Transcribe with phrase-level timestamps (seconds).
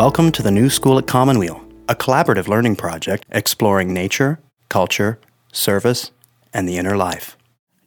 [0.00, 5.18] Welcome to the New School at Commonweal, a collaborative learning project exploring nature, culture,
[5.52, 6.10] service,
[6.54, 7.36] and the inner life.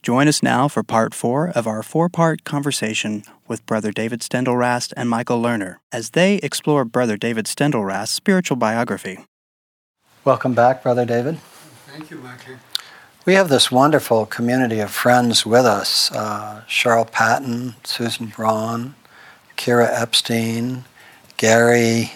[0.04, 4.94] Join us now for part four of our four part conversation with Brother David Steindl-Rast
[4.96, 9.26] and Michael Lerner as they explore Brother David Steindl-Rast's spiritual biography.
[10.24, 11.40] Welcome back, Brother David.
[11.88, 12.58] Thank you, Michael.
[13.26, 18.94] We have this wonderful community of friends with us uh, Cheryl Patton, Susan Braun,
[19.58, 20.86] Kira Epstein,
[21.44, 22.14] Gary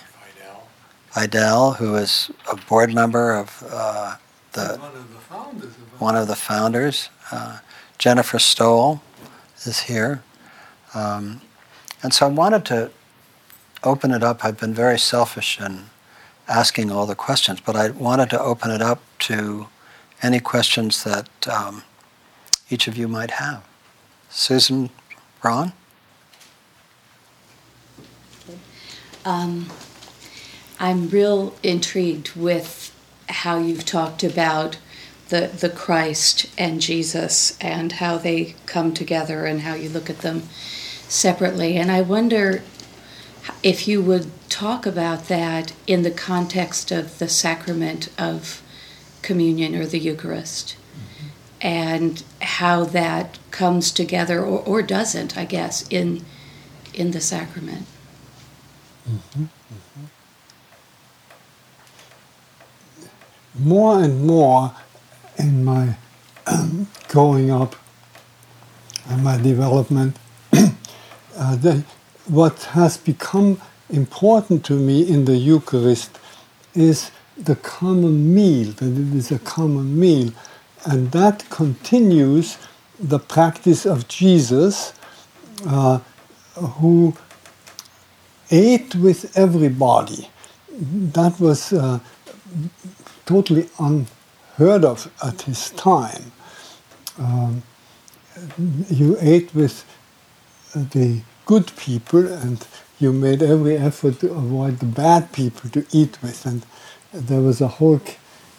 [1.11, 4.15] Idell, who is a board member of uh,
[4.53, 7.09] the One of the founders of one of the founders.
[7.29, 7.57] Uh,
[7.97, 9.01] Jennifer Stoll
[9.65, 10.23] is here.
[10.93, 11.41] Um,
[12.01, 12.89] and so I wanted to
[13.83, 14.45] open it up.
[14.45, 15.87] I've been very selfish in
[16.47, 19.67] asking all the questions, but I wanted to open it up to
[20.23, 21.83] any questions that um,
[22.69, 23.67] each of you might have.
[24.29, 24.89] Susan
[25.41, 25.73] Braun?
[29.27, 29.69] Um,
[30.79, 32.95] I'm real intrigued with
[33.27, 34.77] how you've talked about
[35.27, 40.19] the the Christ and Jesus and how they come together and how you look at
[40.19, 40.43] them
[41.09, 41.75] separately.
[41.75, 42.63] And I wonder
[43.61, 48.61] if you would talk about that in the context of the sacrament of
[49.23, 50.77] communion or the Eucharist.
[51.59, 56.23] And how that comes together or, or doesn't, I guess, in
[56.93, 57.87] in the sacrament.
[63.59, 64.73] More and more
[65.37, 65.95] in my
[66.45, 67.75] um, growing up
[69.09, 70.17] and my development,
[70.53, 71.83] uh, the,
[72.27, 76.19] what has become important to me in the Eucharist
[76.73, 80.31] is the common meal, that it is a common meal.
[80.85, 82.57] And that continues
[82.99, 84.93] the practice of Jesus,
[85.65, 85.99] uh,
[86.55, 87.15] who
[88.51, 90.29] ate with everybody.
[90.79, 91.99] That was uh,
[93.25, 96.31] totally unheard of at his time.
[97.19, 97.63] Um,
[98.89, 99.85] you ate with
[100.75, 102.65] the good people and
[102.99, 106.45] you made every effort to avoid the bad people to eat with.
[106.45, 106.65] And
[107.13, 108.01] there was a whole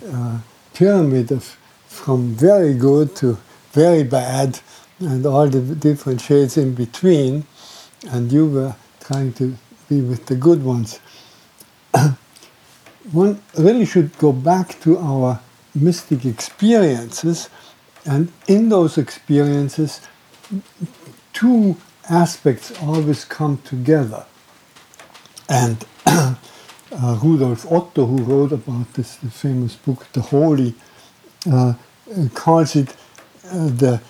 [0.06, 0.40] uh,
[0.74, 1.56] pyramid of
[1.88, 3.38] from very good to
[3.72, 4.60] very bad
[5.00, 7.46] and all the different shades in between.
[8.10, 9.56] And you were trying to
[9.88, 11.00] be with the good ones.
[13.12, 15.40] One really should go back to our
[15.74, 17.48] mystic experiences,
[18.04, 20.00] and in those experiences,
[21.32, 21.76] two
[22.08, 24.24] aspects always come together.
[25.48, 26.34] And uh,
[27.22, 30.74] Rudolf Otto, who wrote about this the famous book, The Holy,
[31.50, 31.74] uh,
[32.34, 32.94] calls it
[33.50, 34.00] uh, the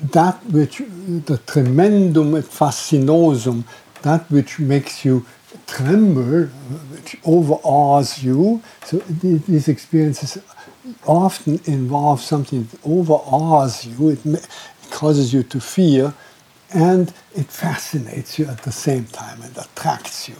[0.00, 3.64] that which the tremendum et fascinosum,
[4.02, 5.24] that which makes you
[5.66, 6.46] tremble,
[6.92, 8.62] which overawes you.
[8.84, 10.38] So these experiences
[11.06, 14.10] often involve something that overawes you.
[14.10, 14.48] It
[14.90, 16.14] causes you to fear,
[16.74, 20.36] and it fascinates you at the same time and attracts you.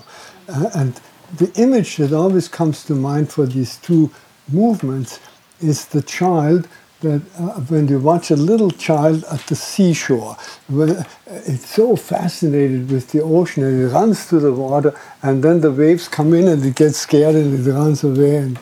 [0.48, 1.00] Uh, and
[1.38, 4.10] the image that always comes to mind for these two
[4.48, 5.18] movements
[5.60, 6.68] is the child
[7.00, 10.36] that uh, when you watch a little child at the seashore,
[10.72, 15.60] uh, it's so fascinated with the ocean and it runs to the water, and then
[15.60, 18.58] the waves come in and it gets scared and it runs away and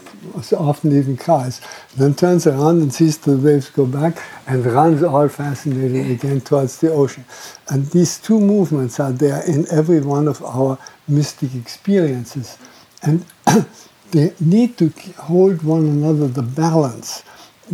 [0.52, 1.60] often even cries.
[1.96, 6.80] Then turns around and sees the waves go back and runs all fascinated again towards
[6.80, 7.24] the ocean.
[7.68, 12.58] And these two movements are there in every one of our mystic experiences.
[13.02, 13.24] And
[14.10, 17.22] they need to hold one another the balance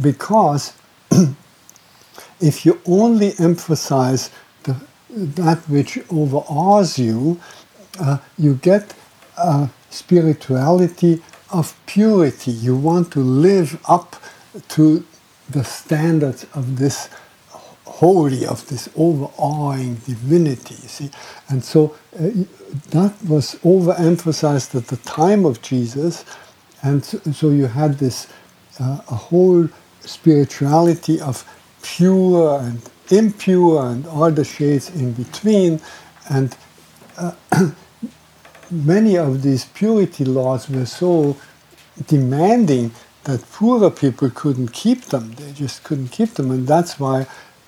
[0.00, 0.74] because
[2.40, 4.30] if you only emphasize
[4.64, 4.76] the,
[5.10, 7.40] that which overawes you,
[8.00, 8.94] uh, you get
[9.36, 12.50] a spirituality of purity.
[12.52, 14.16] You want to live up
[14.70, 15.04] to
[15.48, 17.08] the standards of this
[17.84, 20.76] holy, of this overawing divinity.
[20.76, 21.10] See,
[21.48, 22.30] and so uh,
[22.90, 26.24] that was overemphasized at the time of Jesus,
[26.82, 28.28] and so, so you had this
[28.78, 29.68] uh, a whole
[30.02, 31.44] spirituality of
[31.82, 35.80] pure and impure and all the shades in between.
[36.30, 36.56] And
[37.18, 37.32] uh,
[38.70, 41.36] many of these purity laws were so
[42.06, 42.92] demanding
[43.24, 45.32] that poorer people couldn't keep them.
[45.34, 46.50] They just couldn't keep them.
[46.50, 47.26] And that's why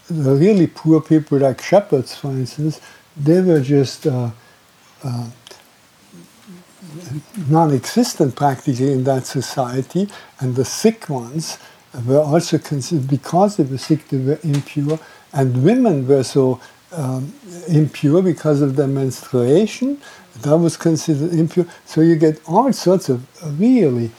[0.08, 2.80] the really poor people, like shepherds, for instance,
[3.16, 4.30] they were just uh,
[5.04, 5.28] uh,
[7.48, 10.08] non existent practically in that society.
[10.40, 11.58] And the sick ones,
[12.06, 14.98] were also considered, because they were sick, they were impure,
[15.32, 16.60] and women were so
[16.92, 17.32] um,
[17.68, 20.00] impure because of their menstruation.
[20.42, 21.66] That was considered impure.
[21.84, 23.26] So you get all sorts of
[23.60, 24.10] really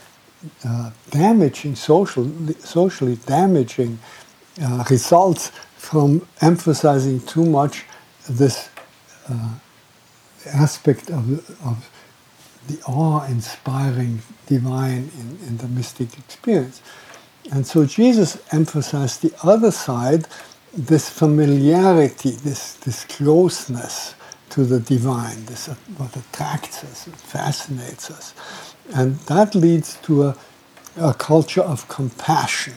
[0.66, 2.30] uh, damaging, social,
[2.60, 3.98] socially damaging
[4.62, 7.86] uh, results from emphasizing too much
[8.30, 8.70] this
[9.30, 9.50] uh,
[10.54, 11.90] aspect of, of
[12.68, 16.82] the awe-inspiring divine in, in the mystic experience.
[17.52, 20.28] And so Jesus emphasized the other side,
[20.74, 24.16] this familiarity, this, this closeness
[24.52, 25.68] to the divine, this
[25.98, 28.34] what attracts us, fascinates us.
[28.96, 30.38] And that leads to a,
[30.98, 32.76] a culture of compassion.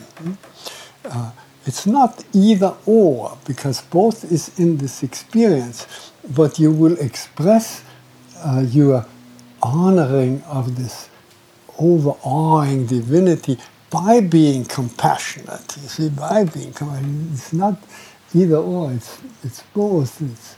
[1.05, 1.31] Uh,
[1.67, 7.83] it's not either or, because both is in this experience, but you will express
[8.39, 9.05] uh, your
[9.63, 11.09] honoring of this
[11.79, 13.59] overawing divinity
[13.97, 15.69] by being compassionate.
[15.83, 17.33] You see, by being compassionate.
[17.33, 17.77] It's not
[18.35, 19.13] either or, it's,
[19.43, 20.13] it's both.
[20.21, 20.57] It's,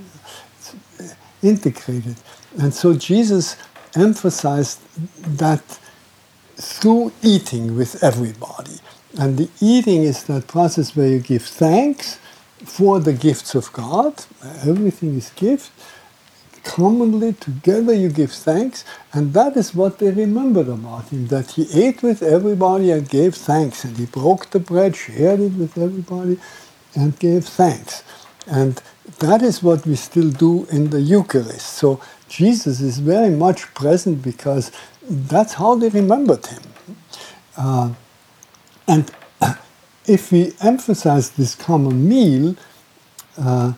[0.57, 0.69] it's
[1.01, 2.17] uh, integrated.
[2.61, 3.57] And so Jesus
[3.95, 4.79] emphasized
[5.43, 5.65] that
[6.57, 8.79] through eating with everybody.
[9.21, 12.19] And the eating is that process where you give thanks
[12.65, 14.13] for the gifts of God.
[14.67, 15.71] Everything is gift
[16.65, 21.69] commonly together you give thanks, and that is what they remembered about him that he
[21.73, 26.39] ate with everybody and gave thanks, and he broke the bread, shared it with everybody,
[26.95, 28.03] and gave thanks.
[28.47, 28.83] And
[29.21, 31.75] that is what we still do in the Eucharist.
[31.75, 34.73] So Jesus is very much present because
[35.09, 36.63] that's how they remembered him.
[37.57, 37.93] Uh,
[38.87, 39.11] and
[40.07, 42.57] if we emphasize this common meal,
[43.39, 43.73] uh,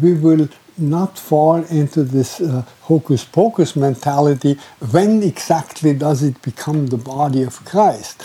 [0.00, 4.58] we will not fall into this uh, hocus pocus mentality.
[4.92, 8.24] When exactly does it become the body of Christ?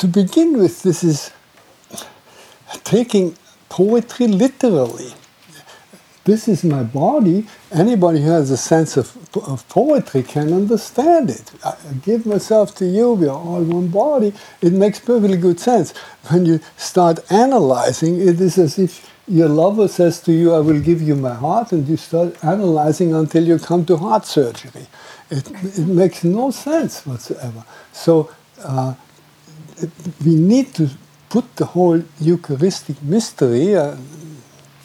[0.00, 1.32] To begin with, this is
[2.84, 3.36] taking
[3.70, 5.12] poetry literally.
[6.24, 7.46] This is my body.
[7.72, 11.50] Anybody who has a sense of, of poetry can understand it.
[11.64, 14.34] I give myself to you, we are all one body.
[14.60, 15.94] It makes perfectly good sense.
[16.28, 20.80] When you start analyzing, it is as if your lover says to you, I will
[20.80, 24.86] give you my heart, and you start analyzing until you come to heart surgery.
[25.30, 27.64] It, it makes no sense whatsoever.
[27.92, 28.30] So
[28.62, 28.94] uh,
[30.24, 30.90] we need to
[31.28, 33.96] put the whole Eucharistic mystery, uh,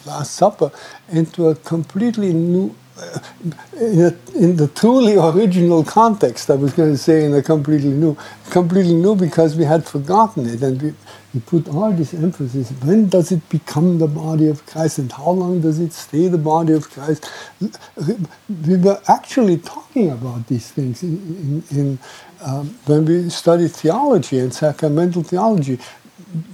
[0.06, 0.70] Last Supper,
[1.10, 2.74] into a completely new
[3.78, 7.90] in, a, in, the truly original context, I was going to say in a completely
[7.90, 8.16] new,
[8.50, 10.94] completely new because we had forgotten it and we,
[11.34, 12.70] we put all this emphasis.
[12.82, 16.38] When does it become the body of Christ and how long does it stay the
[16.38, 17.30] body of Christ?
[17.58, 21.98] We were actually talking about these things in, in, in
[22.40, 25.78] um, when we studied theology and sacramental theology.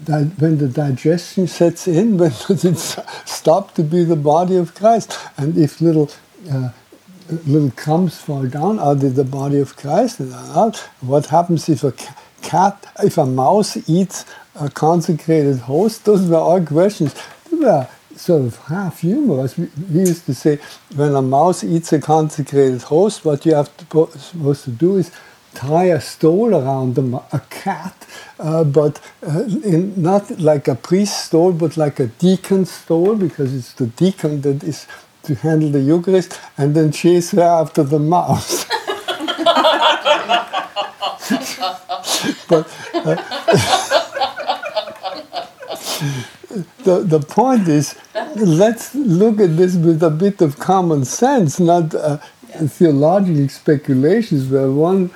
[0.07, 2.79] When the digestion sets in, when does it
[3.25, 5.19] stop to be the body of Christ?
[5.37, 6.11] And if little
[6.51, 6.71] uh,
[7.47, 10.21] little crumbs fall down out of the body of Christ.
[11.01, 11.95] What happens if a
[12.43, 14.25] cat, if a mouse eats
[14.55, 16.05] a consecrated host?
[16.05, 17.15] Those were all questions.
[17.51, 19.57] They were sort of half humorous.
[19.57, 20.59] We, used to say,
[20.95, 25.11] when a mouse eats a consecrated host, what you have to, supposed to do is
[25.55, 28.07] tie a stole around them, a cat,
[28.39, 33.55] uh, but uh, in, not like a priest stole, but like a deacon stole, because
[33.55, 34.87] it's the deacon that is
[35.23, 38.65] to handle the Eucharist and then chase her after the mouse.
[42.49, 43.17] but uh,
[46.85, 47.97] the, the point is,
[48.37, 52.19] let's look at this with a bit of common sense, not uh,
[52.69, 55.11] theological speculations where one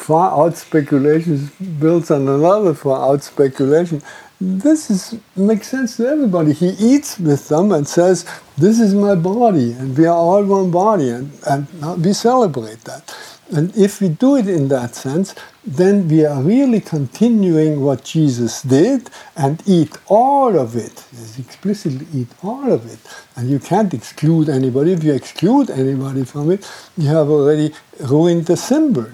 [0.00, 4.02] far out speculation builds on another far out speculation
[4.42, 6.54] this is, makes sense to everybody.
[6.54, 8.24] He eats with them and says,
[8.56, 13.14] This is my body, and we are all one body, and, and we celebrate that.
[13.52, 15.34] And if we do it in that sense,
[15.66, 21.04] then we are really continuing what Jesus did and eat all of it.
[21.38, 23.00] explicitly eat all of it.
[23.36, 24.92] And you can't exclude anybody.
[24.92, 26.66] If you exclude anybody from it,
[26.96, 29.06] you have already ruined the symbol.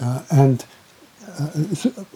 [0.00, 0.64] Uh, and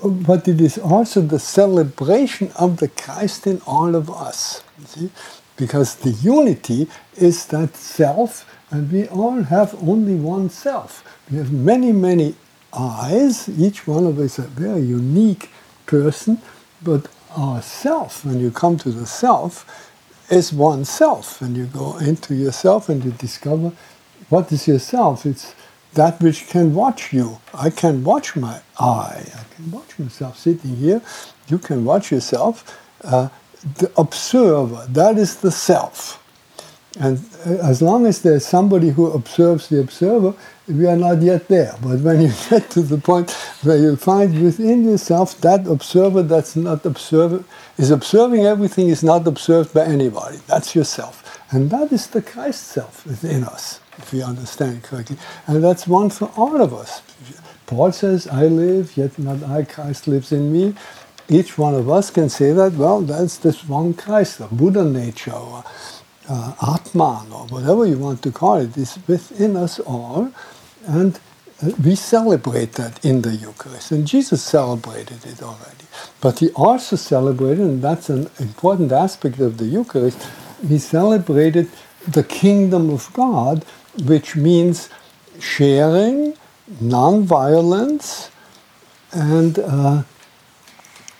[0.04, 4.64] but it is also the celebration of the Christ in all of us.
[4.86, 5.10] See?
[5.56, 11.04] Because the unity is that self, and we all have only one self.
[11.30, 12.34] We have many, many
[12.72, 13.48] eyes.
[13.48, 15.50] Each one of us is a very unique
[15.86, 16.38] person,
[16.82, 19.66] but our self, when you come to the self,
[20.30, 21.40] is one self.
[21.42, 23.72] And you go into yourself and you discover
[24.30, 25.26] what is yourself.
[25.26, 25.54] It's
[25.94, 27.38] that which can watch you.
[27.54, 29.24] I can watch my eye.
[29.34, 31.02] I can watch myself sitting here.
[31.48, 32.78] You can watch yourself.
[33.02, 33.28] Uh,
[33.78, 36.18] the observer, that is the self.
[36.98, 40.34] And uh, as long as there's somebody who observes the observer,
[40.68, 41.74] we are not yet there.
[41.82, 43.30] But when you get to the point
[43.62, 47.44] where you find within yourself that observer that's not observer
[47.78, 50.38] is observing everything is not observed by anybody.
[50.46, 51.40] That's yourself.
[51.50, 55.16] And that is the Christ self within us, if we understand correctly.
[55.46, 57.02] And that's one for all of us.
[57.66, 60.74] Paul says, I live, yet not I, Christ lives in me.
[61.28, 65.32] Each one of us can say that, well, that's this one Christ, or Buddha nature,
[65.32, 65.64] or
[66.28, 70.32] uh, Atman, or whatever you want to call it, is within us all.
[70.86, 71.18] And
[71.62, 73.92] uh, we celebrate that in the Eucharist.
[73.92, 75.86] And Jesus celebrated it already.
[76.20, 80.18] But he also celebrated, and that's an important aspect of the Eucharist,
[80.68, 81.70] he celebrated
[82.06, 83.64] the kingdom of God,
[84.04, 84.88] which means
[85.40, 86.34] sharing,
[86.80, 88.30] non-violence,
[89.12, 90.02] and uh,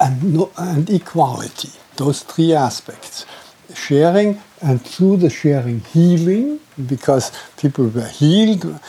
[0.00, 1.70] and, no, and equality.
[1.96, 3.26] Those three aspects:
[3.74, 8.80] sharing, and through the sharing, healing, because people were healed.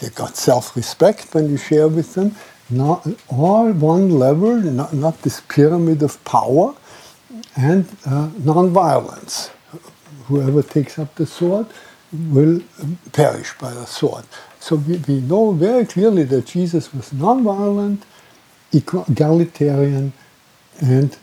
[0.00, 2.36] They got self-respect when you share with them.
[2.70, 6.74] Not all one level, not, not this pyramid of power,
[7.56, 9.50] and uh, non-violence
[10.26, 11.66] whoever takes up the sword
[12.12, 12.62] will
[13.12, 14.24] perish by the sword.
[14.60, 18.04] So we, we know very clearly that Jesus was non-violent,
[18.72, 20.12] egalitarian,
[20.80, 21.16] and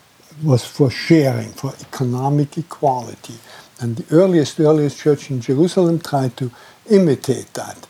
[0.43, 3.35] was for sharing, for economic equality.
[3.79, 6.51] And the earliest, earliest church in Jerusalem tried to
[6.89, 7.87] imitate that.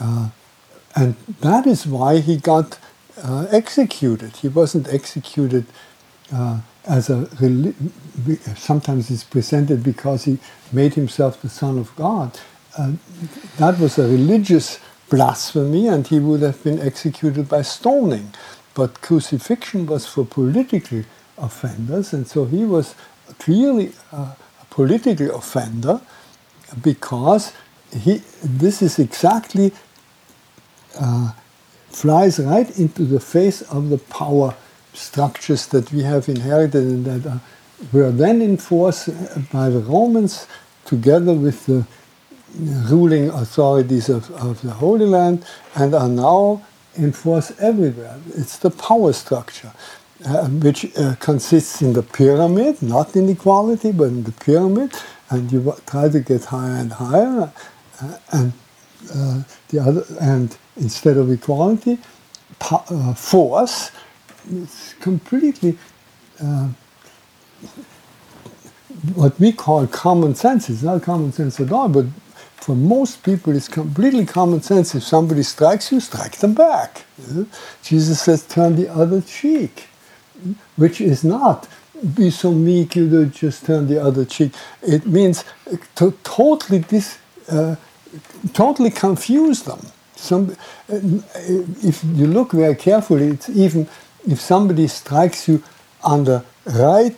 [0.00, 0.28] Uh,
[0.94, 2.78] and that is why he got
[3.22, 4.36] uh, executed.
[4.36, 5.66] He wasn't executed
[6.32, 7.28] uh, as a
[8.56, 10.38] sometimes it's presented because he
[10.72, 12.38] made himself the son of God.
[12.78, 12.92] Uh,
[13.58, 18.34] that was a religious blasphemy, and he would have been executed by stoning.
[18.74, 21.04] But crucifixion was for political
[21.38, 22.94] offenders, and so he was
[23.38, 26.00] clearly a political offender
[26.82, 27.52] because
[27.92, 28.22] he.
[28.42, 29.72] This is exactly
[31.00, 31.32] uh,
[31.90, 34.54] flies right into the face of the power
[34.94, 37.40] structures that we have inherited and that are,
[37.92, 39.08] were then enforced
[39.52, 40.46] by the Romans
[40.84, 41.86] together with the
[42.88, 46.62] ruling authorities of, of the Holy Land and are now
[46.96, 48.18] enforced everywhere.
[48.28, 49.72] It's the power structure.
[50.24, 54.90] Uh, which uh, consists in the pyramid, not in equality, but in the pyramid,
[55.28, 57.52] and you try to get higher and higher,
[58.00, 58.52] uh, and
[59.12, 61.98] uh, the other, and instead of equality,
[62.70, 63.90] uh, force
[64.52, 65.78] it's completely
[66.42, 66.68] uh,
[69.14, 70.70] what we call common sense.
[70.70, 72.06] It's not common sense at all, but
[72.56, 74.94] for most people, it's completely common sense.
[74.94, 77.04] If somebody strikes you, strike them back.
[77.82, 79.88] Jesus says, turn the other cheek,
[80.76, 81.68] which is not
[82.14, 84.52] be so meek you don't just turn the other cheek.
[84.82, 85.44] It means
[85.96, 87.76] to totally dis, uh,
[88.52, 89.80] totally confuse them.
[90.16, 90.50] Some,
[90.92, 91.00] uh,
[91.82, 93.88] if you look very carefully, it's even
[94.28, 95.62] if somebody strikes you
[96.02, 97.16] on the right,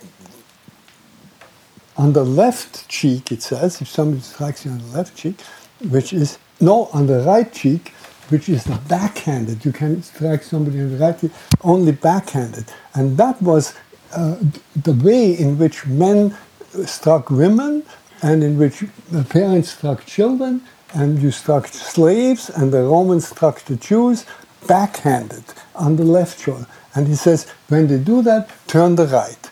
[1.96, 5.40] on the left cheek, it says, if somebody strikes you on the left cheek,
[5.88, 7.92] which is, no, on the right cheek,
[8.28, 9.64] which is backhanded.
[9.64, 11.30] You can strike somebody on the right cheek
[11.62, 12.66] only backhanded.
[12.94, 13.74] And that was
[14.12, 14.36] uh,
[14.74, 16.36] the way in which men
[16.84, 17.84] struck women
[18.22, 18.84] and in which
[19.28, 20.62] parents struck children
[20.94, 24.24] and you struck slaves and the Romans struck the Jews
[24.66, 25.44] backhanded
[25.74, 26.66] on the left shoulder.
[26.96, 29.50] And he says, when they do that, turn the right.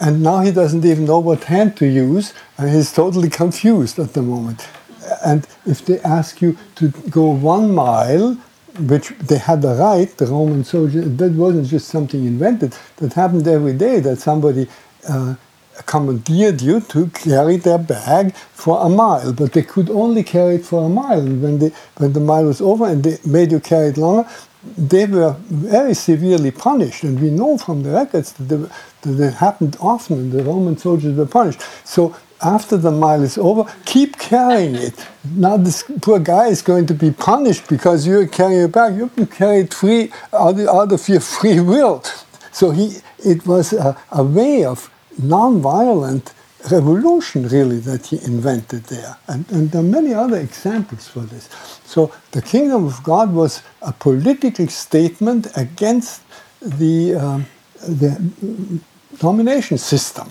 [0.00, 4.14] And now he doesn't even know what hand to use, and he's totally confused at
[4.14, 4.66] the moment.
[5.24, 8.36] And if they ask you to go one mile,
[8.80, 13.46] which they had the right, the Roman soldiers, that wasn't just something invented, that happened
[13.46, 14.66] every day, that somebody
[15.08, 15.36] uh,
[15.86, 20.64] commandeered you to carry their bag for a mile, but they could only carry it
[20.64, 21.20] for a mile.
[21.20, 24.28] And when, they, when the mile was over and they made you carry it longer,
[24.64, 28.56] they were very severely punished, and we know from the records that, they,
[29.02, 31.60] that it happened often, and the Roman soldiers were punished.
[31.84, 35.06] So after the mile is over, keep carrying it.
[35.24, 38.94] Now this poor guy is going to be punished because you're carrying it back.
[38.94, 42.02] You can carry it free out, out of your free will.
[42.52, 46.32] So he, it was a, a way of non-violent
[46.70, 49.16] revolution really that he invented there.
[49.28, 51.48] And, and, there are many other examples for this.
[51.84, 56.22] So the kingdom of God was a political statement against
[56.60, 57.46] the, um,
[57.80, 58.30] the
[59.18, 60.28] domination system.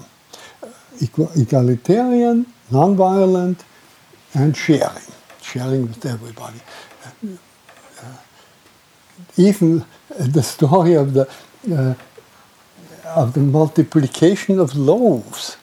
[1.35, 3.63] egalitarian, non-violent,
[4.33, 5.11] and sharing.
[5.41, 6.61] Sharing with everybody.
[7.23, 8.05] Uh,
[9.37, 9.85] even
[10.17, 11.29] the story of the
[11.71, 11.93] uh,
[13.15, 15.57] of the multiplication of loaves.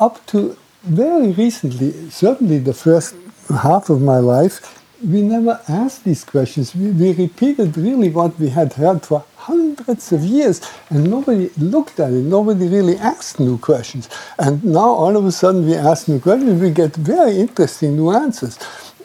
[0.00, 3.14] Up to very recently, certainly the first
[3.48, 6.74] half of my life, we never asked these questions.
[6.74, 12.00] We, we repeated really what we had heard for hundreds of years, and nobody looked
[12.00, 12.24] at it.
[12.24, 14.08] Nobody really asked new questions.
[14.38, 18.10] And now all of a sudden we ask new questions, we get very interesting new
[18.10, 18.58] answers.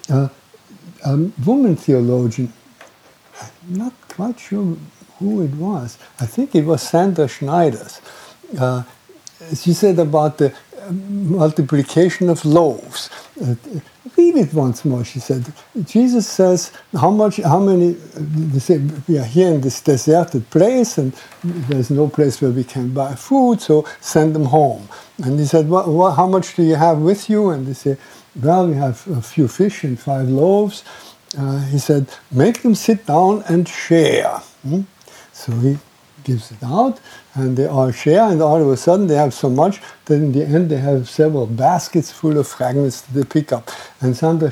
[0.10, 0.30] Uh,
[1.06, 2.54] a woman theologian,
[3.68, 4.78] not quite sure
[5.18, 5.98] who it was.
[6.20, 8.00] I think it was Sandra Schneiders.
[8.58, 8.84] Uh,
[9.56, 10.54] she said about the
[10.90, 13.10] multiplication of loaves.
[13.42, 13.56] Uh,
[14.18, 15.46] read it once more, she said.
[15.86, 18.78] Jesus says, how much, how many, they say,
[19.08, 23.16] we are here in this deserted place and there's no place where we can buy
[23.16, 24.88] food, so send them home.
[25.24, 27.50] And he said, how much do you have with you?
[27.50, 27.98] And they say,
[28.42, 30.84] well, we have a few fish and five loaves.
[31.38, 34.42] Uh, he said, make them sit down and share.
[34.64, 34.82] Hmm?
[35.34, 35.78] So he
[36.30, 36.96] gives it out
[37.34, 40.32] and they all share and all of a sudden they have so much that in
[40.38, 43.66] the end they have several baskets full of fragments that they pick up.
[44.02, 44.52] And Sandra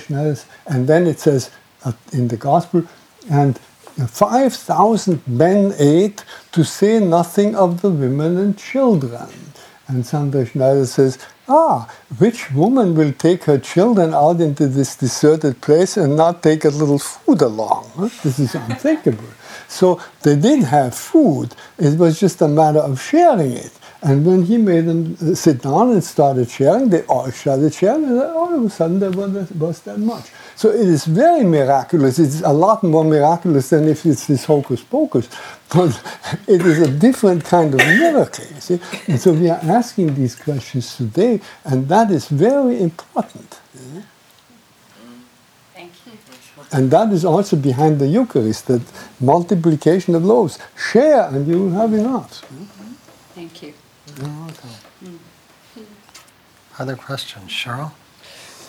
[0.73, 1.51] and then it says
[1.85, 2.83] uh, in the gospel,
[3.29, 3.59] and
[3.97, 9.29] 5,000 men ate to say nothing of the women and children.
[9.87, 11.17] And Sandra Schneider says,
[11.47, 16.65] ah, which woman will take her children out into this deserted place and not take
[16.65, 18.11] a little food along?
[18.23, 19.31] This is unthinkable.
[19.67, 21.53] So they did have food.
[21.77, 23.71] It was just a matter of sharing it.
[24.01, 28.21] And when he made them sit down and started sharing, they all started sharing, and
[28.21, 30.25] all of a sudden there was, that much.
[30.55, 32.19] So it is very miraculous.
[32.19, 35.27] It's a lot more miraculous than if it's this hocus pocus.
[35.73, 35.99] But
[36.47, 38.79] it is a different kind of miracle, see.
[39.07, 43.59] And so we are asking these questions today, and that is very important.
[46.71, 48.81] And that is also behind the Eucharist, that
[49.19, 50.59] multiplication of loaves.
[50.75, 52.41] Share and you will have enough.
[53.33, 53.73] Thank you.
[54.07, 54.53] Mm.
[56.79, 57.51] Other questions?
[57.51, 57.91] Cheryl?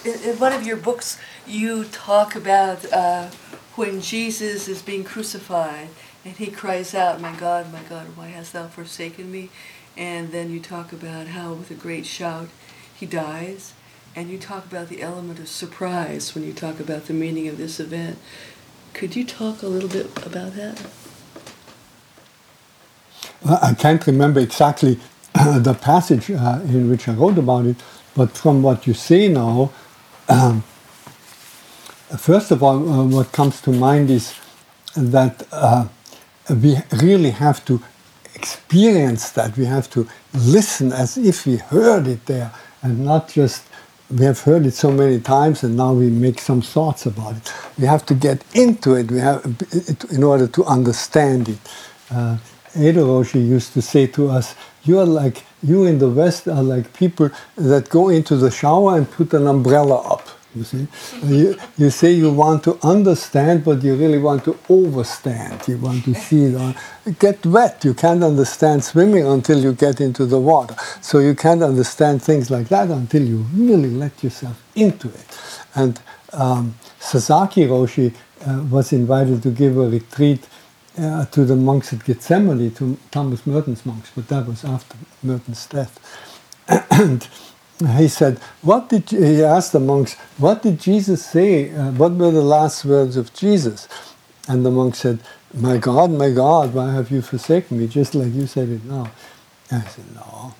[0.04, 3.30] In, in, one of your books, you talk about uh,
[3.74, 5.88] when Jesus is being crucified
[6.24, 9.50] and he cries out, My God, my God, why hast thou forsaken me?
[9.96, 12.48] And then you talk about how, with a great shout,
[12.94, 13.74] he dies
[14.14, 17.58] and you talk about the element of surprise when you talk about the meaning of
[17.58, 18.18] this event.
[18.94, 20.86] Could you talk a little bit about that?
[23.44, 24.98] I can't remember exactly
[25.34, 27.76] the passage uh, in which I wrote about it,
[28.14, 29.70] but from what you say now,
[30.28, 30.62] um,
[32.18, 34.34] first of all, uh, what comes to mind is
[34.96, 35.86] that uh,
[36.50, 37.80] we really have to
[38.34, 39.56] experience that.
[39.56, 43.67] We have to listen as if we heard it there and not just
[44.10, 47.52] we have heard it so many times and now we make some thoughts about it.
[47.78, 49.44] We have to get into it we have,
[50.10, 51.58] in order to understand it.
[52.10, 52.38] Uh,
[52.74, 56.62] Eido Roshi used to say to us, you are like, you in the West are
[56.62, 60.28] like people that go into the shower and put an umbrella up.
[60.54, 60.88] You see,
[61.24, 65.68] you, you say you want to understand, but you really want to overstand.
[65.68, 66.56] You want to see it.
[66.56, 66.74] on,
[67.20, 67.84] Get wet.
[67.84, 70.74] You can't understand swimming until you get into the water.
[71.02, 75.26] So you can't understand things like that until you really let yourself into it.
[75.74, 76.00] And
[76.32, 78.14] um, Sasaki Roshi
[78.46, 80.48] uh, was invited to give a retreat
[80.98, 85.66] uh, to the monks at Gethsemani, to Thomas Merton's monks, but that was after Merton's
[85.66, 86.00] death.
[86.90, 87.26] and
[87.98, 90.14] he said, "What did he asked the monks?
[90.38, 91.72] What did Jesus say?
[91.74, 93.88] Uh, what were the last words of Jesus?"
[94.48, 95.20] And the monk said,
[95.54, 99.10] "My God, my God, why have you forsaken me?" Just like you said it now.
[99.70, 100.54] And I said, "No."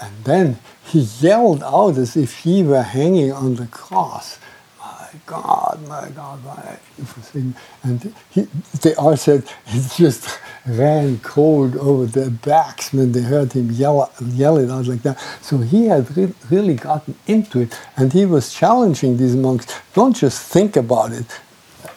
[0.00, 4.38] And then he yelled out as if he were hanging on the cross.
[4.80, 7.56] My God, my God, why have you forsaken?
[7.82, 8.48] And he,
[8.82, 14.10] they all said "It's just ran cold over their backs when they heard him yell,
[14.22, 15.20] yell it out like that.
[15.42, 19.66] So he had re- really gotten into it, and he was challenging these monks.
[19.92, 21.26] Don't just think about it,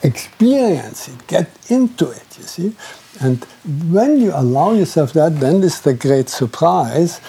[0.02, 2.26] experience it, get into it.
[2.38, 2.76] You see,
[3.20, 3.42] and
[3.90, 7.20] when you allow yourself that, then is the great surprise.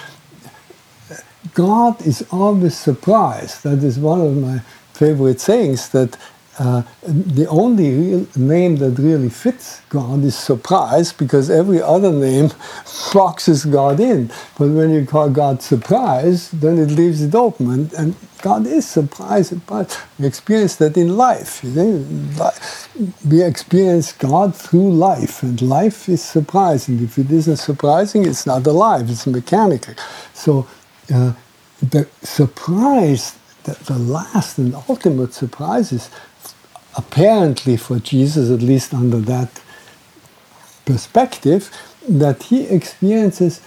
[1.53, 3.63] God is always surprised.
[3.63, 4.59] That is one of my
[4.93, 6.17] favorite sayings that
[6.59, 12.49] uh, the only real name that really fits God is surprise because every other name
[13.13, 14.27] boxes God in.
[14.57, 17.71] But when you call God surprise, then it leaves it open.
[17.71, 19.51] And, and God is surprise.
[19.51, 21.63] But We experience that in life.
[21.63, 22.05] You?
[23.25, 27.01] We experience God through life, and life is surprising.
[27.01, 29.93] If it isn't surprising, it's not alive, it's mechanical.
[30.33, 30.67] So
[31.13, 31.33] uh,
[31.81, 36.09] the surprise the, the last and ultimate surprise is
[36.99, 39.51] apparently for Jesus, at least under that
[40.85, 41.71] perspective,
[42.07, 43.61] that he experiences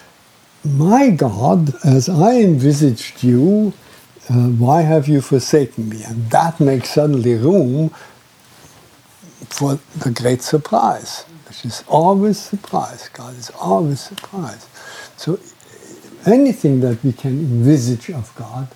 [0.65, 3.73] my God as I envisaged you.
[4.31, 6.03] Uh, why have you forsaken me?
[6.05, 7.91] And that makes suddenly room
[9.59, 13.09] for the great surprise, which is always surprise.
[13.13, 14.67] God is always surprise.
[15.17, 15.41] So
[16.27, 18.69] anything that we can envisage of God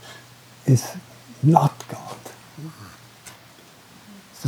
[0.67, 0.97] is
[1.43, 2.16] not God.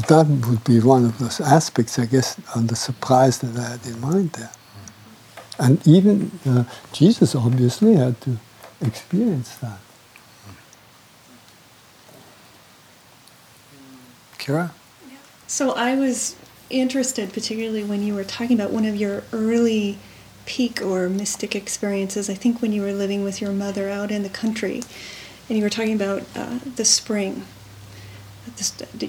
[0.06, 3.86] That would be one of those aspects, I guess, on the surprise that I had
[3.86, 4.52] in mind there.
[5.58, 8.36] And even uh, Jesus obviously had to
[8.80, 9.78] experience that.
[14.38, 14.70] Kira?
[15.48, 16.36] So I was
[16.70, 19.98] interested, particularly when you were talking about one of your early
[20.46, 22.30] peak or mystic experiences.
[22.30, 24.82] I think when you were living with your mother out in the country,
[25.48, 27.44] and you were talking about uh, the spring.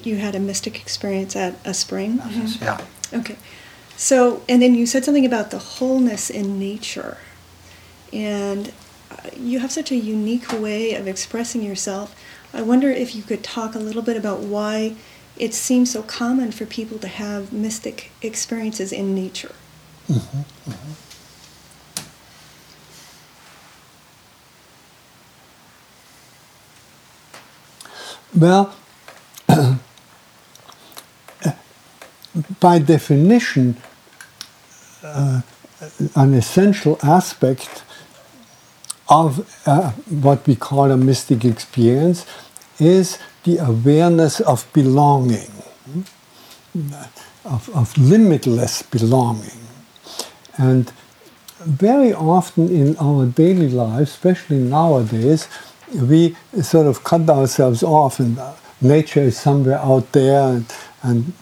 [0.04, 2.20] You had a mystic experience at a spring.
[2.20, 2.64] Mm-hmm.
[2.64, 3.20] Yeah.
[3.20, 3.38] Okay.
[3.98, 7.18] So, and then you said something about the wholeness in nature,
[8.14, 8.72] and
[9.12, 12.16] uh, you have such a unique way of expressing yourself.
[12.54, 14.96] I wonder if you could talk a little bit about why
[15.38, 19.56] it seems so common for people to have mystic experiences in nature.
[20.08, 20.92] Mm-hmm, mm-hmm.
[28.40, 28.76] Well,
[32.60, 33.78] by definition,
[35.04, 35.42] uh,
[36.16, 37.84] an essential aspect
[39.10, 39.92] of uh,
[40.22, 42.26] what we call a mystic experience
[42.80, 45.52] is the awareness of belonging,
[47.46, 49.68] of, of limitless belonging.
[50.58, 50.92] And
[51.60, 55.48] very often in our daily lives, especially nowadays,
[55.94, 58.40] we sort of cut ourselves off, and
[58.82, 60.66] nature is somewhere out there, and,
[61.04, 61.34] and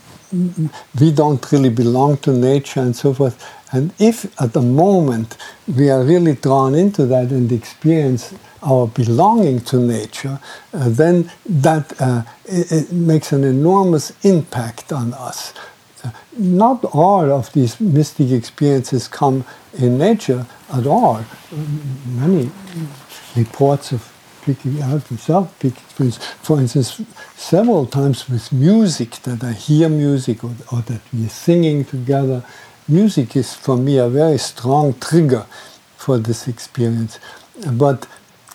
[1.00, 3.43] we don't really belong to nature and so forth.
[3.71, 9.62] And if at the moment we are really drawn into that and experience our belonging
[9.62, 10.39] to nature,
[10.73, 15.54] uh, then that uh, it, it, makes an enormous impact on us.
[16.38, 19.45] Not all of these mystic experiences come
[19.78, 21.23] in nature at all.
[22.06, 22.50] Many
[23.36, 24.16] reports of
[24.47, 25.53] speaking out himself,
[26.41, 27.01] for instance,
[27.36, 32.43] several times with music, that I hear music or, or that we are singing together.
[32.88, 35.45] Music is for me a very strong trigger
[35.97, 37.19] for this experience.
[37.73, 38.07] But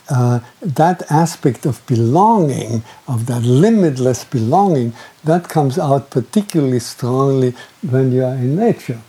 [0.09, 7.55] uh, that aspect of belonging, of that limitless belonging, that comes out particularly strongly
[7.91, 9.03] when you are in nature.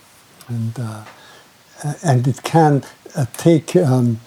[0.49, 1.05] And, uh,
[2.03, 2.83] and it can
[3.15, 4.19] uh, take um,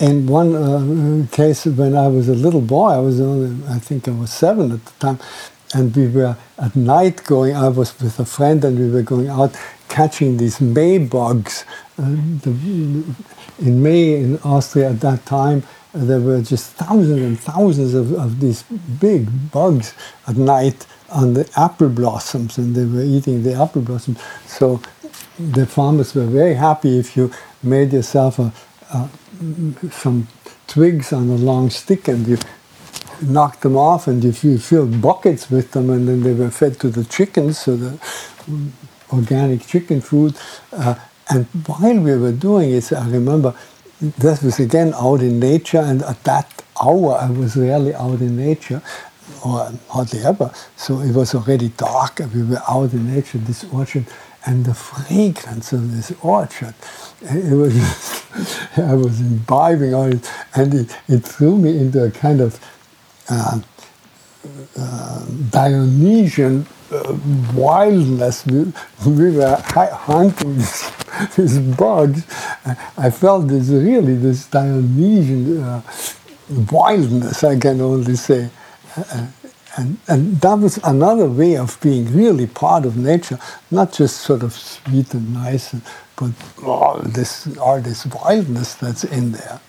[0.00, 4.08] in one uh, case, when I was a little boy, I was only, I think
[4.08, 5.18] I was seven at the time,
[5.74, 7.54] and we were at night going.
[7.56, 9.56] I was with a friend, and we were going out
[9.88, 11.64] catching these May bugs.
[11.98, 12.10] Uh,
[12.42, 13.04] the,
[13.58, 15.62] in May in Austria at that time,
[15.92, 18.62] there were just thousands and thousands of, of these
[19.00, 19.94] big bugs
[20.26, 24.20] at night on the apple blossoms, and they were eating the apple blossoms.
[24.46, 24.80] So
[25.38, 27.30] the farmers were very happy if you
[27.62, 28.52] made yourself a,
[28.92, 29.08] a
[29.90, 30.28] some
[30.66, 32.38] twigs on a long stick and you
[33.22, 36.88] knocked them off and you filled buckets with them and then they were fed to
[36.88, 37.98] the chickens, so the
[39.12, 40.36] organic chicken food.
[40.72, 40.94] Uh,
[41.28, 43.54] and while we were doing it, I remember
[44.00, 48.36] that was again out in nature and at that hour I was rarely out in
[48.36, 48.82] nature
[49.44, 50.52] or hardly ever.
[50.76, 54.06] So it was already dark and we were out in nature, this orchard,
[54.44, 56.74] and the fragrance of this orchard.
[57.22, 57.74] It was
[58.76, 62.60] I was imbibing on it, and it, it threw me into a kind of
[63.28, 63.60] uh,
[64.78, 67.16] uh, Dionysian uh,
[67.54, 68.46] wildness.
[68.46, 68.72] We,
[69.06, 70.90] we, were hunting these,
[71.36, 72.24] these bugs.
[72.96, 75.82] I felt this really this Dionysian uh,
[76.70, 77.42] wildness.
[77.42, 78.50] I can only say.
[79.76, 83.38] And, and that was another way of being really part of nature,
[83.70, 85.74] not just sort of sweet and nice,
[86.16, 86.30] but
[86.62, 89.60] oh, this, all this wildness that's in there.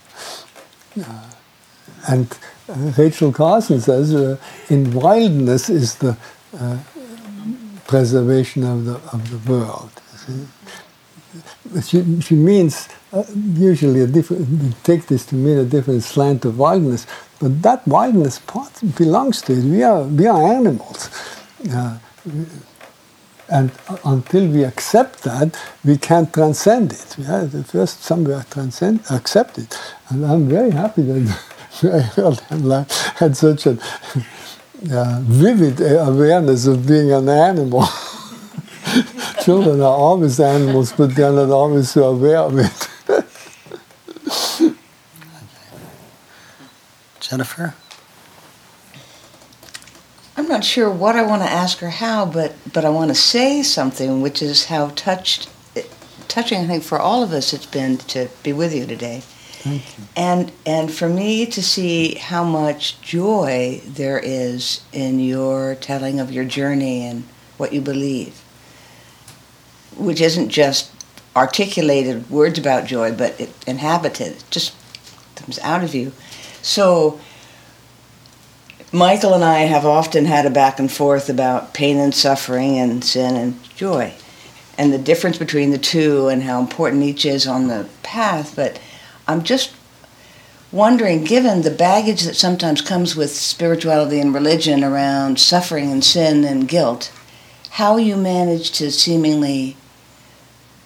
[1.02, 1.30] Uh,
[2.08, 2.38] and
[2.70, 4.38] uh, Rachel Carson says, uh,
[4.70, 6.18] in wildness is the
[6.58, 6.78] uh,
[7.86, 9.92] preservation of the, of the world.
[11.84, 16.58] She, she means uh, usually a different, take this to mean a different slant of
[16.58, 17.06] wildness,
[17.40, 19.64] but that wildness part belongs to it.
[19.64, 21.10] We are, we are animals.
[21.72, 22.00] Uh,
[23.50, 23.72] and
[24.04, 27.16] until we accept that, we can't transcend it.
[27.18, 29.78] We have to first somewhere transcend, accept it.
[30.10, 31.40] And I'm very happy that
[33.22, 33.78] I had such a
[34.92, 37.86] uh, vivid awareness of being an animal.
[39.44, 42.90] Children are always animals, but they're not always so aware of it.
[47.30, 47.74] Jennifer?
[50.38, 53.16] I'm not sure what I want to ask or how, but but I want to
[53.16, 55.50] say something, which is how touched,
[56.28, 59.24] touching I think for all of us it's been to be with you today,
[59.66, 59.82] you.
[60.16, 66.32] and and for me to see how much joy there is in your telling of
[66.32, 67.24] your journey and
[67.58, 68.40] what you believe,
[69.98, 70.92] which isn't just
[71.36, 74.74] articulated words about joy, but it inhabited, it just
[75.36, 76.14] comes out of you.
[76.68, 77.20] So
[78.92, 83.04] Michael and I have often had a back and forth about pain and suffering and
[83.04, 84.14] sin and joy
[84.78, 88.54] and the difference between the two and how important each is on the path.
[88.56, 88.82] But
[89.28, 89.74] I'm just
[90.72, 96.44] wondering, given the baggage that sometimes comes with spirituality and religion around suffering and sin
[96.44, 97.14] and guilt,
[97.72, 99.78] how you manage to seemingly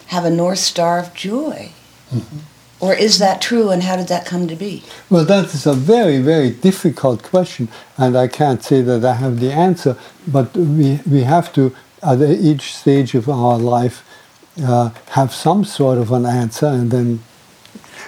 [0.08, 1.72] have a North Star of joy.
[2.14, 2.38] Mm-hmm.
[2.82, 4.84] Or is that true, and how did that come to be?
[5.10, 9.40] Well, that is a very, very difficult question, and I can't say that I have
[9.40, 9.96] the answer,
[10.28, 14.04] but we, we have to, at each stage of our life,
[14.64, 17.20] uh, have some sort of an answer and then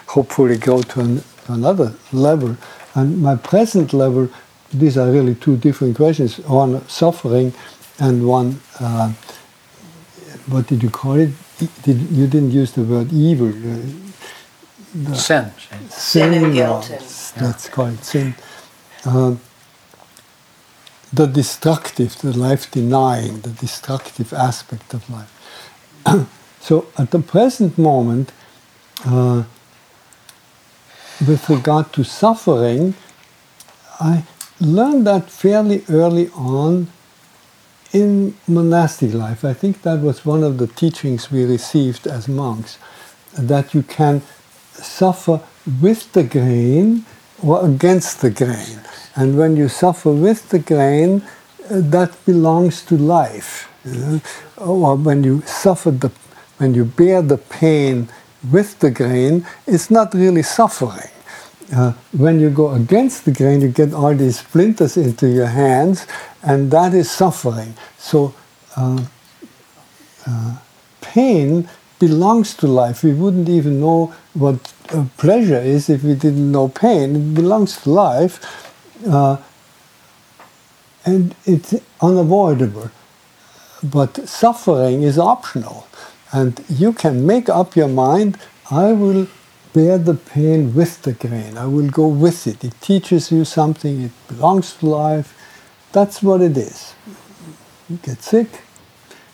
[0.08, 2.58] hopefully go to an, another level.
[2.96, 4.30] And my present level,
[4.74, 7.54] these are really two different questions one suffering
[8.00, 9.14] and one, uh,
[10.48, 11.32] what did you call it?
[11.84, 13.54] Did, you didn't use the word evil.
[14.94, 15.52] The sin.
[15.58, 16.92] Sin, sin and guilt.
[17.38, 18.36] That's called sin.
[19.04, 19.36] Uh,
[21.12, 25.32] the destructive, the life denying, the destructive aspect of life.
[26.60, 28.32] so at the present moment,
[29.06, 29.44] uh,
[31.28, 32.96] with regard to suffering,
[34.00, 34.24] I
[34.60, 36.88] learned that fairly early on
[37.92, 39.46] in monastic life.
[39.46, 42.78] I think that was one of the teachings we received as monks,
[43.34, 44.22] that you can
[44.74, 45.42] suffer
[45.82, 47.06] with the grain
[47.42, 48.80] or against the grain.
[49.16, 51.22] And when you suffer with the grain,
[51.70, 53.70] uh, that belongs to life.
[53.86, 54.22] You know?
[54.58, 56.12] Or when you suffer the,
[56.58, 58.10] when you bear the pain
[58.52, 61.10] with the grain, it's not really suffering.
[61.74, 66.06] Uh, when you go against the grain, you get all these splinters into your hands,
[66.44, 67.74] and that is suffering.
[67.98, 68.34] So,
[68.76, 69.04] uh,
[70.28, 70.58] uh,
[71.02, 71.70] pain
[72.08, 73.04] belongs to life.
[73.04, 77.16] We wouldn't even know what uh, pleasure is if we didn't know pain.
[77.16, 78.36] It belongs to life,
[79.08, 79.38] uh,
[81.06, 82.90] and it's unavoidable.
[83.98, 85.88] But suffering is optional,
[86.32, 88.38] and you can make up your mind.
[88.72, 89.28] I will
[89.74, 91.58] bear the pain with the grain.
[91.58, 92.64] I will go with it.
[92.64, 93.96] It teaches you something.
[94.08, 95.30] It belongs to life.
[95.92, 96.94] That's what it is.
[97.90, 98.50] You get sick.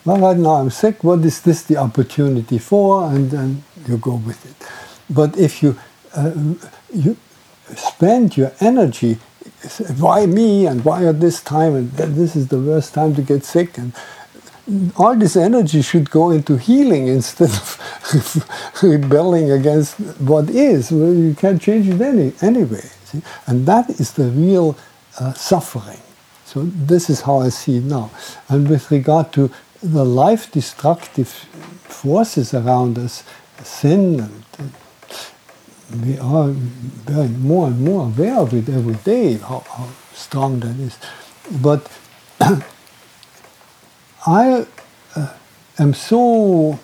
[0.05, 1.03] Well, right now I'm sick.
[1.03, 3.05] What is this the opportunity for?
[3.11, 4.67] And then you go with it.
[5.09, 5.77] But if you
[6.15, 6.31] uh,
[6.93, 7.17] you
[7.75, 9.17] spend your energy,
[9.97, 13.43] why me and why at this time and this is the worst time to get
[13.43, 13.93] sick and
[14.97, 20.91] all this energy should go into healing instead of rebelling against what is.
[20.91, 22.83] Well, you can't change it any, anyway.
[23.05, 23.21] See?
[23.47, 24.77] And that is the real
[25.19, 25.99] uh, suffering.
[26.45, 28.11] So this is how I see it now.
[28.47, 33.23] And with regard to the life destructive forces around us,
[33.83, 34.29] and
[36.03, 40.79] we are very more and more aware of it every day, how, how strong that
[40.79, 40.97] is.
[41.61, 41.91] But
[44.27, 44.65] I
[45.15, 45.33] uh,
[45.79, 46.79] am so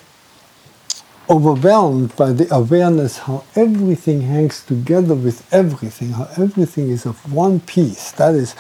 [1.29, 7.59] overwhelmed by the awareness how everything hangs together with everything, how everything is of one
[7.59, 8.11] piece.
[8.13, 8.55] That is,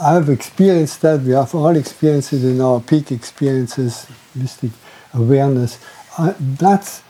[0.00, 4.70] I've experienced that, we have all experienced it in our peak experiences, mystic
[5.12, 5.78] awareness.
[6.16, 7.02] I, that's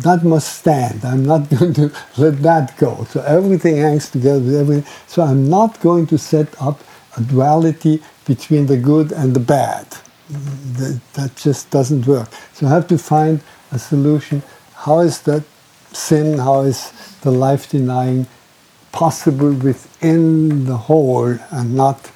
[0.00, 1.04] that must stand.
[1.04, 3.04] I'm not going to let that go.
[3.10, 4.92] So everything hangs together with everything.
[5.06, 6.80] So I'm not going to set up
[7.16, 9.86] a duality between the good and the bad.
[10.30, 12.28] That, that just doesn't work.
[12.52, 13.40] So I have to find
[13.72, 14.42] a solution.
[14.74, 15.42] How is that
[15.92, 18.26] sin, how is the life denying
[18.98, 22.10] possible within the whole and not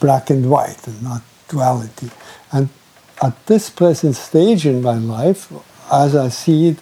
[0.00, 2.10] black and white and not duality?
[2.50, 2.68] And
[3.22, 5.52] at this present stage in my life,
[5.92, 6.78] as I see it,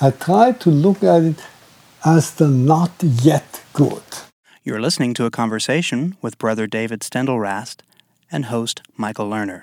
[0.00, 1.38] I try to look at it
[2.04, 4.08] as the not yet good.
[4.64, 7.84] You're listening to a conversation with Brother David Steindl-Rast
[8.32, 9.62] and host Michael Lerner.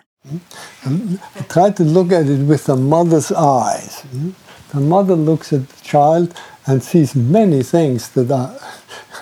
[0.84, 1.16] Hmm?
[1.36, 4.00] I try to look at it with a mother's eyes.
[4.00, 4.30] Hmm?
[4.74, 6.34] The mother looks at the child
[6.66, 8.58] and sees many things that are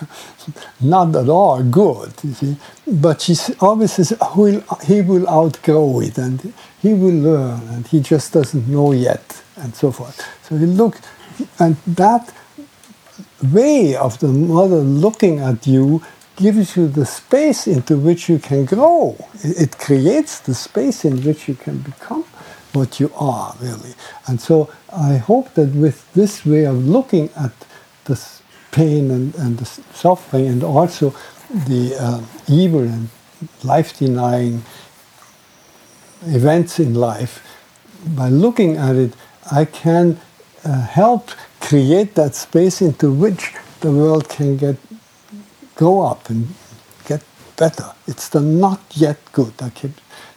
[0.80, 2.56] not at all good, you see.
[2.86, 4.14] But she always says
[4.84, 9.74] he will outgrow it and he will learn and he just doesn't know yet and
[9.74, 10.26] so forth.
[10.44, 10.98] So he look,
[11.58, 12.32] and that
[13.52, 16.02] way of the mother looking at you
[16.36, 19.16] gives you the space into which you can grow.
[19.44, 22.24] It creates the space in which you can become
[22.74, 23.94] what you are, really.
[24.26, 27.52] And so I hope that with this way of looking at
[28.04, 28.20] the
[28.70, 31.14] pain and, and the suffering and also
[31.50, 33.08] the uh, evil and
[33.62, 34.62] life denying
[36.22, 37.46] events in life,
[38.16, 39.14] by looking at it,
[39.50, 40.20] I can
[40.64, 41.30] uh, help
[41.60, 44.76] create that space into which the world can get
[45.74, 46.48] go up and
[47.06, 47.22] get
[47.56, 47.92] better.
[48.06, 49.54] It's the not yet good.
[49.60, 49.92] I keep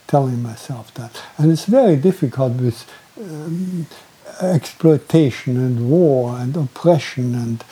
[0.07, 2.85] telling myself that, and it's very difficult with
[3.19, 3.87] um,
[4.41, 7.63] exploitation and war and oppression and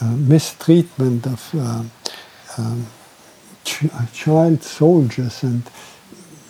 [0.00, 1.82] uh, mistreatment of uh,
[2.58, 2.86] um,
[3.64, 5.62] ch child soldiers and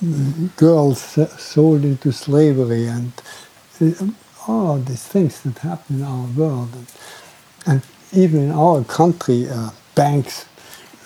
[0.02, 3.12] uh, girls sold into slavery and
[3.80, 3.92] uh,
[4.46, 6.70] all these things that happen in our world.
[6.74, 6.86] And,
[7.66, 10.46] and even in our country, uh, banks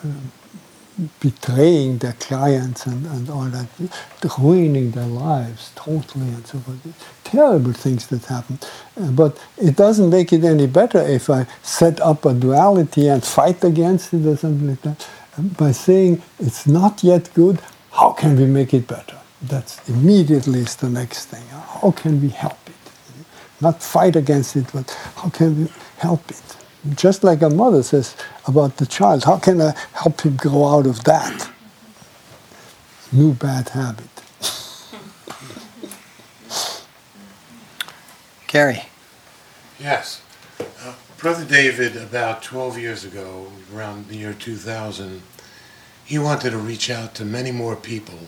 [0.05, 0.09] uh,
[1.21, 3.67] betraying their clients and, and all that,
[4.39, 7.21] ruining their lives totally and so forth.
[7.25, 8.59] Terrible things that happen.
[9.01, 13.25] Uh, but it doesn't make it any better if I set up a duality and
[13.25, 15.09] fight against it or something like that.
[15.39, 17.61] Uh, by saying it's not yet good,
[17.93, 19.19] how can we make it better?
[19.43, 21.45] That's immediately is the next thing.
[21.49, 22.73] How can we help it?
[23.61, 26.62] Not fight against it, but how can we help it?
[26.91, 28.17] Just like a mother says
[28.47, 31.51] about the child, how can I help him grow out of that
[33.13, 34.09] new bad habit?
[38.49, 38.83] Gary.
[39.79, 40.23] Yes.
[40.61, 45.23] Uh, Brother David, about 12 years ago, around the year 2000,
[46.05, 48.19] he wanted to reach out to many more people.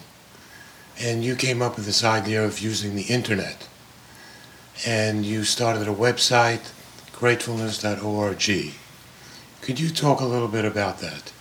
[1.00, 3.66] And you came up with this idea of using the internet.
[4.86, 6.70] And you started a website
[7.14, 8.74] gratefulness.org.
[9.60, 11.32] Could you talk a little bit about that?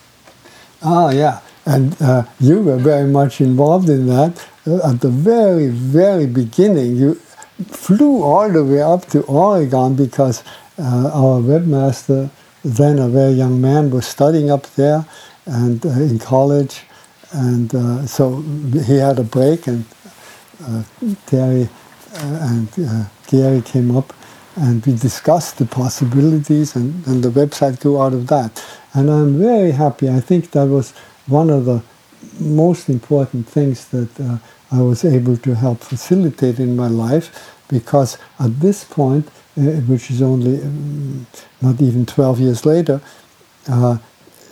[0.82, 1.42] Ah, yeah.
[1.66, 4.46] And uh, you were very much involved in that.
[4.68, 7.16] Uh, at the very, very beginning, you
[7.68, 10.44] flew all the way up to Oregon because
[10.78, 12.30] uh, our webmaster,
[12.64, 15.06] then a very young man, was studying up there
[15.46, 16.82] and uh, in college.
[17.32, 18.42] And uh, so
[18.86, 19.86] he had a break, and
[21.26, 21.68] Terry
[22.14, 22.70] and
[23.28, 24.14] Gary came up
[24.56, 28.64] and we discussed the possibilities and, and the website grew out of that.
[28.94, 30.10] And I'm very happy.
[30.10, 30.92] I think that was
[31.28, 31.82] one of the
[32.40, 34.38] most important things that uh,
[34.72, 40.12] I was able to help facilitate in my life because at this point, uh, which
[40.12, 41.26] is only um,
[41.62, 43.02] not even 12 years later,
[43.68, 43.98] uh,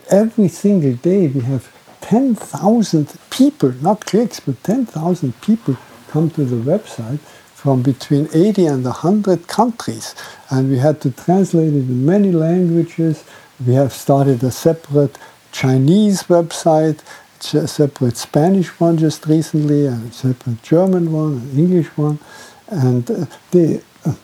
[0.10, 5.78] every single day we have 10,000 people, not clicks, but 10,000 people
[6.10, 7.20] come to the website
[7.62, 10.16] from between 80 and 100 countries.
[10.50, 13.24] And we had to translate it in many languages.
[13.64, 15.16] We have started a separate
[15.52, 17.00] Chinese website,
[17.54, 22.18] a separate Spanish one just recently, and a separate German one, an English one.
[22.68, 24.16] And uh, the, uh,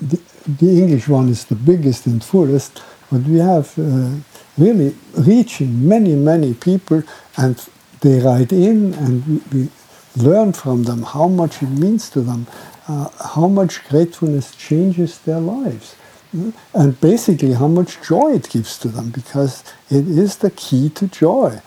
[0.00, 4.14] the, the, English one is the biggest and fullest, but we have uh,
[4.56, 7.02] really reaching many, many people,
[7.36, 7.56] and
[8.00, 9.68] they write in, and we, we
[10.16, 12.46] learn from them how much it means to them,
[12.88, 15.96] uh, how much gratefulness changes their lives,
[16.34, 20.88] mm, and basically how much joy it gives to them because it is the key
[20.90, 21.60] to joy.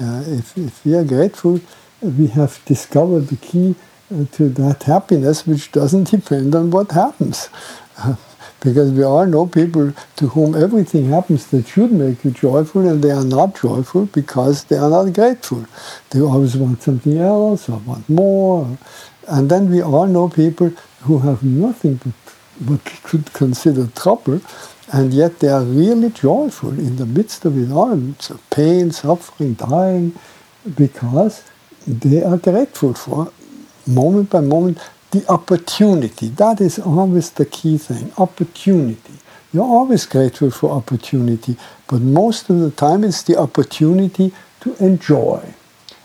[0.00, 1.60] Uh, if, if we are grateful,
[2.02, 3.74] we have discovered the key
[4.12, 7.48] uh, to that happiness which doesn't depend on what happens.
[8.62, 13.02] because we all know people to whom everything happens that should make you joyful and
[13.02, 15.66] they are not joyful because they are not grateful.
[16.10, 18.78] They always want something else or want more.
[19.28, 20.70] And then we all know people
[21.02, 22.14] who have nothing but
[22.68, 24.40] what could consider trouble
[24.92, 28.14] and yet they are really joyful in the midst of it all.
[28.20, 30.14] So pain, suffering, dying,
[30.76, 31.44] because
[31.86, 33.32] they are grateful for
[33.86, 34.78] moment by moment
[35.12, 36.28] the opportunity.
[36.28, 39.14] That is always the key thing opportunity.
[39.52, 41.56] You're always grateful for opportunity,
[41.86, 45.54] but most of the time it's the opportunity to enjoy.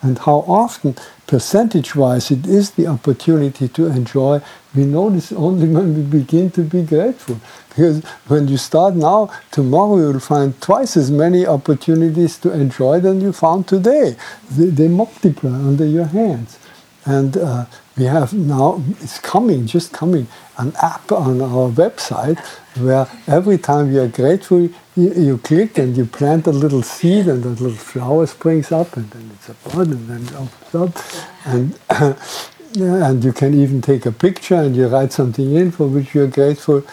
[0.01, 0.95] And how often,
[1.26, 4.41] percentage wise, it is the opportunity to enjoy,
[4.76, 7.39] we notice only when we begin to be grateful.
[7.70, 13.22] Because when you start now, tomorrow you'll find twice as many opportunities to enjoy than
[13.22, 14.18] you found today.
[14.51, 16.60] They, they multiply under your hands.
[17.05, 17.66] And uh,
[17.98, 20.28] we have now, it's coming, just coming,
[20.58, 22.39] an app on our website
[22.78, 24.62] where every time you are grateful,
[24.95, 28.98] you, you click and you plant a little seed and a little flower springs up
[28.98, 31.06] and then it's a bud and then it opens up.
[31.45, 31.80] And,
[32.80, 36.28] and you can even take a picture and you write something in for which you're
[36.28, 36.84] grateful.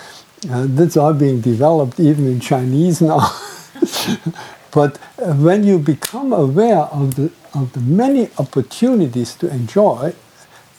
[0.51, 3.19] Uh, that's all being developed even in Chinese now.
[4.73, 10.15] but uh, when you become aware of the, of the many opportunities to enjoy,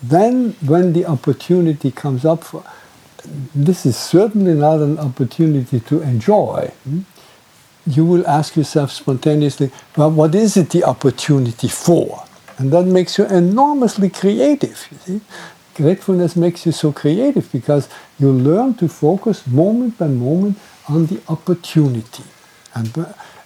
[0.03, 2.63] then when the opportunity comes up for,
[3.55, 6.71] this is certainly not an opportunity to enjoy.
[6.83, 7.01] Hmm?
[7.87, 12.23] You will ask yourself spontaneously, well, what is it the opportunity for?
[12.57, 14.87] And that makes you enormously creative.
[14.91, 15.21] You see?
[15.75, 21.21] Gratefulness makes you so creative because you learn to focus moment by moment on the
[21.27, 22.23] opportunity
[22.73, 22.93] and,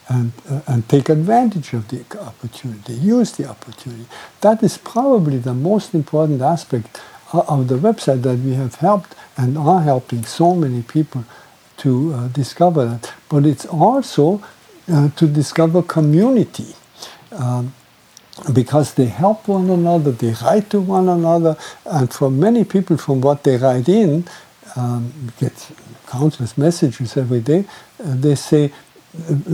[0.10, 4.05] and, uh, and take advantage of the opportunity, use the opportunity.
[4.41, 6.99] That is probably the most important aspect
[7.32, 11.24] of the website that we have helped and are helping so many people
[11.78, 13.14] to uh, discover that.
[13.30, 14.41] But it's also
[14.91, 16.76] uh, to discover community.
[17.32, 17.74] Um,
[18.53, 23.20] because they help one another, they write to one another, and for many people, from
[23.22, 24.26] what they write in,
[24.76, 25.72] um, get
[26.07, 27.66] countless messages every day.
[27.99, 28.72] Uh, they say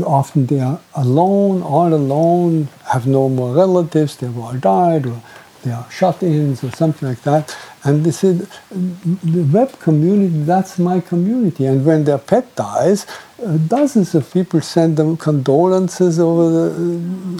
[0.06, 5.22] often they are alone, all alone, have no more relatives, they've all died, or
[5.64, 7.56] they are shut-ins, or something like that.
[7.84, 11.66] And they said, the web community, that's my community.
[11.66, 13.08] And when their pet dies,
[13.43, 16.76] uh, dozens of people send them condolences over the,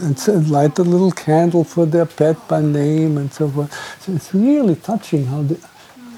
[0.05, 4.01] and light a little candle for their pet by name and so forth.
[4.01, 5.59] So it's really touching how the,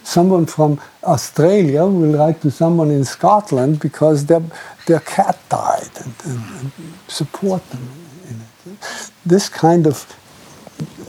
[0.07, 4.41] someone from Australia will write to someone in Scotland because their,
[4.85, 6.71] their cat died and, and, and
[7.07, 7.85] support them
[8.29, 8.35] in
[8.71, 9.11] it.
[9.25, 9.97] This kind of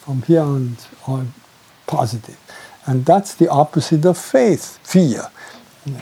[0.04, 0.76] From here on,
[1.06, 1.26] all
[1.86, 2.38] positive.
[2.86, 5.24] And that's the opposite of faith, fear.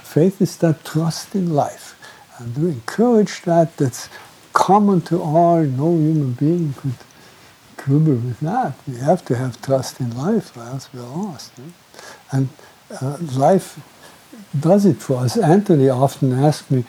[0.02, 1.86] Faith is that trust in life.
[2.38, 4.08] And to encourage that, that's
[4.52, 6.98] common to all, no human being could
[7.76, 8.74] quibble with that.
[8.88, 11.52] We have to have trust in life, or else we're lost.
[12.32, 12.48] And
[13.00, 13.68] uh, life
[14.58, 15.36] does it for us.
[15.36, 16.84] Anthony often asks me,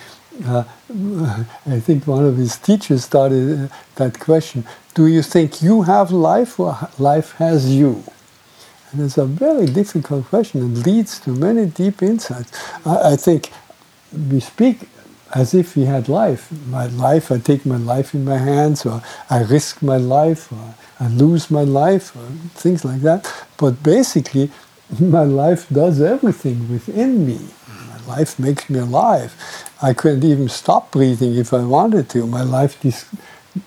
[0.45, 0.63] uh,
[1.65, 6.11] I think one of his teachers started uh, that question Do you think you have
[6.11, 8.03] life or life has you?
[8.91, 12.51] And it's a very difficult question and leads to many deep insights.
[12.85, 13.51] I, I think
[14.31, 14.87] we speak
[15.35, 16.51] as if we had life.
[16.67, 20.73] My life, I take my life in my hands, or I risk my life, or
[20.99, 22.25] I lose my life, or
[22.55, 23.31] things like that.
[23.57, 24.51] But basically,
[24.99, 27.39] my life does everything within me.
[27.67, 29.35] My life makes me alive.
[29.81, 32.25] I couldn't even stop breathing if I wanted to.
[32.25, 33.05] My life dis-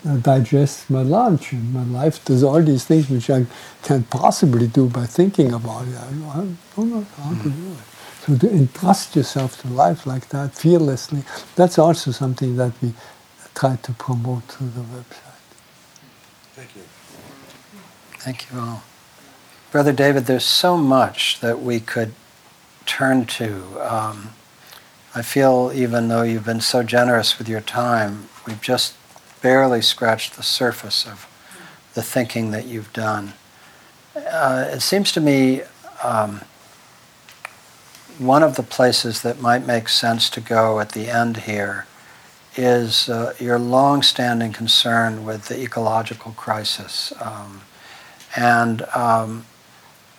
[0.06, 0.18] uh,
[0.88, 3.46] my lunch, and my life does all these things which I
[3.82, 5.96] can't possibly do by thinking about it.
[5.96, 6.10] I,
[6.76, 7.78] don't know how to do it.
[8.26, 11.24] So to entrust yourself to life like that fearlessly,
[11.56, 12.92] that's also something that we
[13.54, 15.40] try to promote through the website.
[16.54, 16.82] Thank you.
[18.18, 18.82] Thank you all.
[19.72, 22.12] Brother David, there's so much that we could
[22.86, 23.64] turn to.
[23.80, 24.30] Um,
[25.12, 28.94] I feel, even though you've been so generous with your time, we've just
[29.42, 31.26] barely scratched the surface of
[31.94, 33.32] the thinking that you've done.
[34.14, 35.62] Uh, it seems to me
[36.04, 36.42] um,
[38.18, 41.86] one of the places that might make sense to go at the end here
[42.56, 47.62] is uh, your long-standing concern with the ecological crisis um,
[48.36, 49.44] and um,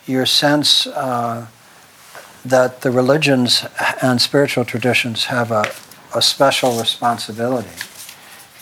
[0.06, 1.46] your sense uh,
[2.44, 3.64] that the religions
[4.02, 5.64] and spiritual traditions have a,
[6.14, 7.70] a special responsibility.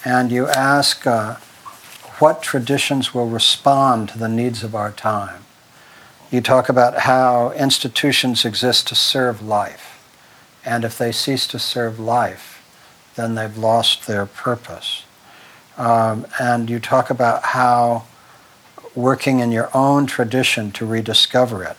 [0.05, 1.37] And you ask uh,
[2.18, 5.45] what traditions will respond to the needs of our time.
[6.31, 9.99] You talk about how institutions exist to serve life.
[10.64, 12.62] And if they cease to serve life,
[13.16, 15.05] then they've lost their purpose.
[15.76, 18.05] Um, and you talk about how
[18.95, 21.76] working in your own tradition to rediscover it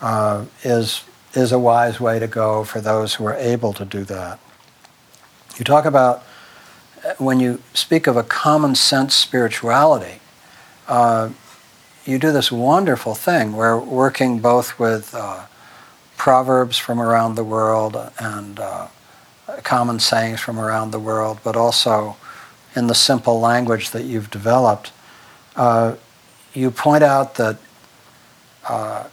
[0.00, 1.04] uh, is
[1.36, 4.38] is a wise way to go for those who are able to do that.
[5.58, 6.24] You talk about
[7.04, 10.20] uh, when you speak of a common sense spirituality,
[10.88, 11.30] uh,
[12.04, 15.42] you do this wonderful thing where working both with uh,
[16.16, 18.88] proverbs from around the world and uh,
[19.62, 22.16] common sayings from around the world, but also
[22.74, 24.92] in the simple language that you've developed,
[25.56, 25.94] uh,
[26.54, 27.58] you point out that
[28.68, 29.04] uh,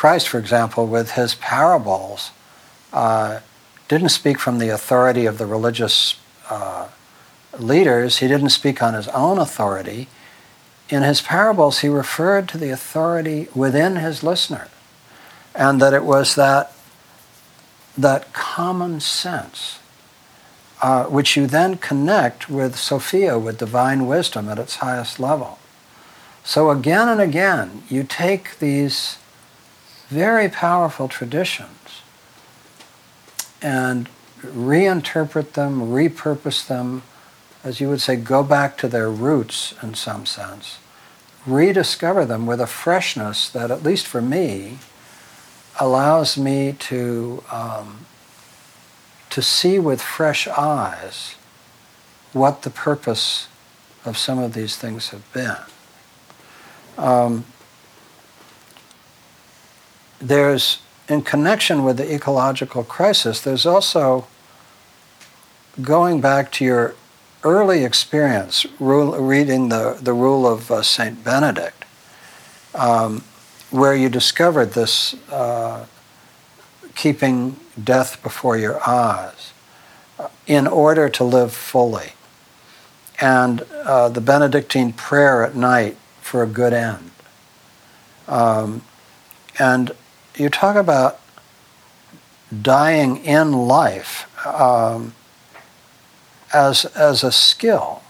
[0.00, 2.30] Christ, for example, with his parables,
[2.90, 3.40] uh,
[3.86, 6.16] didn't speak from the authority of the religious
[6.48, 6.88] uh,
[7.58, 8.16] leaders.
[8.16, 10.08] He didn't speak on his own authority
[10.88, 14.68] in his parables, he referred to the authority within his listener,
[15.54, 16.72] and that it was that,
[17.98, 19.80] that common sense,
[20.80, 25.58] uh, which you then connect with Sophia, with divine wisdom at its highest level.
[26.42, 29.18] So again and again, you take these
[30.10, 32.02] very powerful traditions
[33.62, 34.08] and
[34.42, 37.02] reinterpret them, repurpose them,
[37.62, 40.78] as you would say, go back to their roots in some sense,
[41.46, 44.78] rediscover them with a freshness that, at least for me,
[45.78, 48.06] allows me to, um,
[49.30, 51.36] to see with fresh eyes
[52.32, 53.46] what the purpose
[54.04, 55.56] of some of these things have been.
[56.98, 57.44] Um,
[60.20, 64.26] there's, in connection with the ecological crisis, there's also
[65.80, 66.94] going back to your
[67.42, 71.24] early experience rule, reading the, the rule of uh, St.
[71.24, 71.84] Benedict,
[72.74, 73.24] um,
[73.70, 75.86] where you discovered this uh,
[76.94, 79.52] keeping death before your eyes
[80.18, 82.12] uh, in order to live fully,
[83.20, 87.10] and uh, the Benedictine prayer at night for a good end.
[88.28, 88.82] Um,
[89.58, 89.92] and
[90.36, 91.20] you talk about
[92.62, 94.26] dying in life.
[94.46, 95.14] Um,
[96.52, 98.02] as, as a skill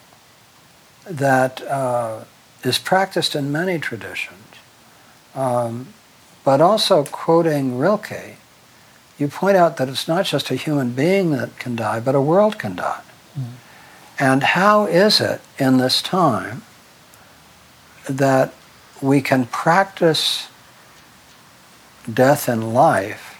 [1.04, 2.24] that uh,
[2.62, 4.36] is practiced in many traditions.
[5.34, 5.88] Um,
[6.44, 8.36] but also quoting Rilke,
[9.18, 12.20] you point out that it's not just a human being that can die, but a
[12.20, 13.02] world can die.
[13.38, 13.44] Mm.
[14.18, 16.62] And how is it in this time
[18.08, 18.52] that
[19.00, 20.48] we can practice
[22.12, 23.38] death and life,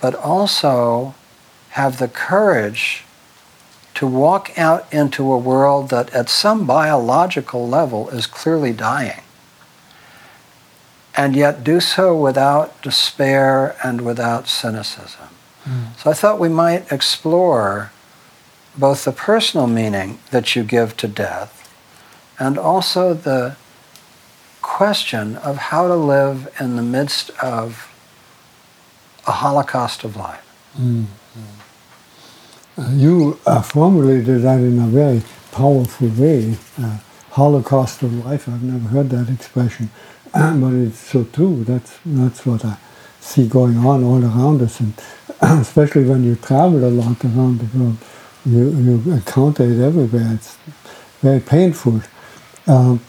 [0.00, 1.14] but also
[1.70, 3.04] have the courage
[3.94, 9.22] to walk out into a world that at some biological level is clearly dying.
[11.16, 15.28] And yet do so without despair and without cynicism.
[15.64, 15.96] Mm.
[15.96, 17.90] So I thought we might explore
[18.76, 21.56] both the personal meaning that you give to death
[22.38, 23.56] and also the
[24.66, 27.88] question of how to live in the midst of
[29.26, 30.44] a holocaust of life.
[30.76, 31.06] Mm.
[32.76, 36.56] Uh, you uh, formulated that in a very powerful way.
[36.82, 36.98] Uh,
[37.30, 38.48] Holocaust of life.
[38.48, 39.90] I've never heard that expression,
[40.32, 41.64] but it's so true.
[41.64, 42.76] That's that's what I
[43.20, 44.94] see going on all around us, and
[45.62, 47.98] especially when you travel a lot around the world,
[48.44, 50.30] you you encounter it everywhere.
[50.34, 50.56] It's
[51.20, 52.00] very painful.
[52.66, 53.00] Um,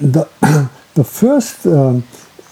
[0.00, 0.28] the
[0.94, 2.04] the first um,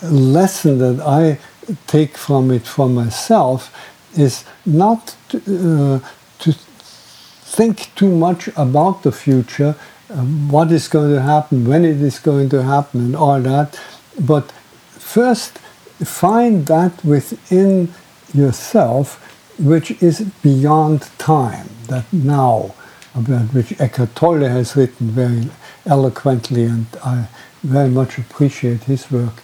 [0.02, 1.38] lesson that I
[1.86, 3.74] take from it for myself
[4.16, 6.08] is not to, uh,
[6.40, 9.74] to think too much about the future,
[10.10, 13.80] um, what is going to happen, when it is going to happen, and all that,
[14.20, 14.52] but
[14.90, 15.58] first
[16.04, 17.92] find that within
[18.34, 19.20] yourself
[19.58, 22.74] which is beyond time, that now.
[23.14, 25.48] about which Eckhart Tolle has written very
[25.86, 27.28] eloquently, and I
[27.62, 29.42] very much appreciate his work.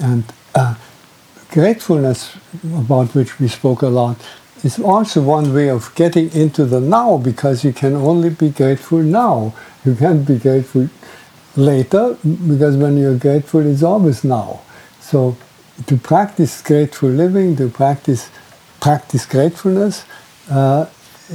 [0.00, 0.24] And
[0.54, 0.76] uh,
[1.50, 4.16] gratefulness, about which we spoke a lot,
[4.64, 8.98] is also one way of getting into the now because you can only be grateful
[8.98, 9.54] now.
[9.84, 10.88] You can't be grateful
[11.56, 12.16] later
[12.48, 14.60] because when you're grateful, it's always now.
[15.00, 15.36] So
[15.86, 18.30] to practice grateful living, to practice
[18.80, 20.04] practice gratefulness,
[20.50, 20.86] uh,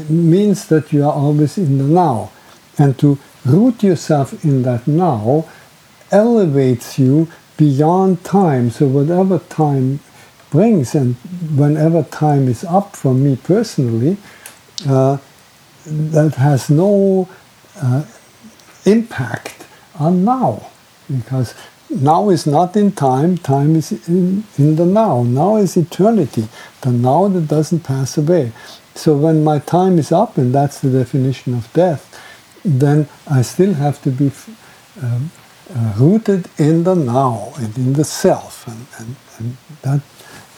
[0.09, 2.31] means that you are always in the now.
[2.77, 3.17] And to
[3.47, 5.45] root yourself in that now
[6.11, 7.27] elevates you
[7.57, 8.69] beyond time.
[8.69, 9.99] So whatever time
[10.49, 11.15] brings, and
[11.55, 14.17] whenever time is up for me personally,
[14.87, 15.17] uh,
[15.85, 17.27] that has no
[17.81, 18.05] uh,
[18.85, 19.65] impact
[19.99, 20.69] on now,
[21.09, 21.55] because
[21.89, 25.23] now is not in time, time is in, in the now.
[25.23, 26.47] Now is eternity,
[26.81, 28.51] the now that doesn't pass away.
[28.95, 32.03] So when my time is up, and that's the definition of death,
[32.67, 34.31] then I still have to be
[35.01, 35.31] um,
[35.73, 40.01] uh, rooted in the now and in the self, and, and, and that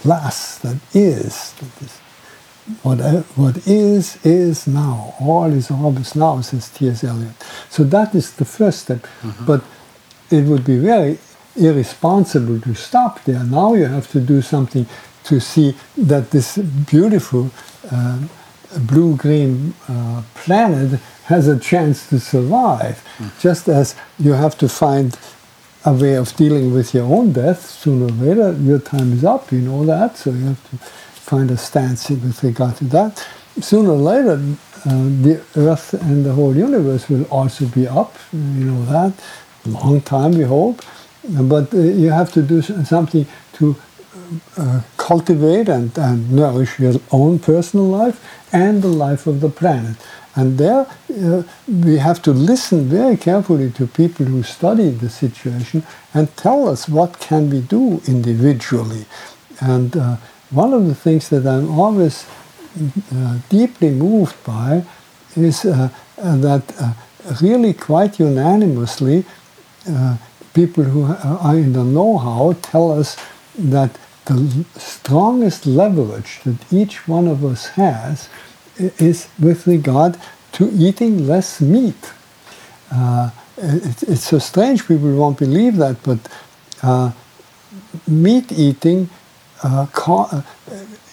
[0.05, 1.99] lasts, that is, that is
[2.84, 2.99] what,
[3.36, 5.16] what is, is now.
[5.20, 7.03] All is always now, says T.S.
[7.03, 7.34] Eliot.
[7.70, 8.99] So that is the first step.
[9.22, 9.45] Mm-hmm.
[9.45, 9.64] But
[10.30, 11.18] it would be very
[11.55, 13.43] irresponsible to stop there.
[13.43, 14.86] Now you have to do something
[15.26, 17.51] to see that this beautiful
[17.91, 18.20] uh,
[18.78, 23.39] blue green uh, planet has a chance to survive, mm.
[23.39, 25.17] just as you have to find
[25.86, 27.65] a way of dealing with your own death.
[27.65, 31.51] Sooner or later, your time is up, you know that, so you have to find
[31.51, 33.26] a stance with regard to that.
[33.59, 34.41] Sooner or later,
[34.86, 39.13] uh, the Earth and the whole universe will also be up, you know that.
[39.65, 40.82] Long time, we hope.
[41.24, 43.76] But uh, you have to do something to
[44.57, 48.20] uh, cultivate and, and nourish your own personal life
[48.51, 49.97] and the life of the planet.
[50.36, 50.88] And there
[51.22, 55.84] uh, we have to listen very carefully to people who study the situation
[56.14, 59.05] and tell us what can we do individually.
[59.60, 60.18] And uh,
[60.49, 62.26] one of the things that I'm always
[63.14, 64.86] uh, deeply moved by
[65.36, 66.95] is uh, that
[67.41, 69.26] really quite unanimously
[70.53, 73.16] people who are in the know-how tell us
[73.58, 78.30] that the strongest leverage that each one of us has
[78.78, 80.18] is with regard
[80.54, 82.14] to eating less meat.
[82.91, 86.20] Uh, it, it's so strange, people won't believe that, but
[86.82, 87.12] uh,
[88.08, 89.10] meat eating
[89.64, 90.41] uh, uh,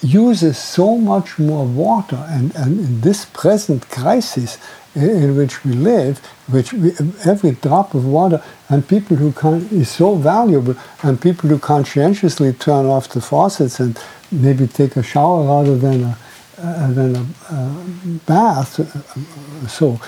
[0.02, 4.58] uses so much more water, and, and in this present crisis,
[4.96, 6.18] in which we live,
[6.48, 6.92] which we,
[7.24, 12.52] every drop of water, and people who can is so valuable, and people who conscientiously
[12.52, 13.98] turn off the faucets and
[14.32, 16.18] maybe take a shower rather than a
[16.58, 17.84] uh, than a uh,
[18.24, 18.80] bath.
[18.80, 20.00] Uh, so,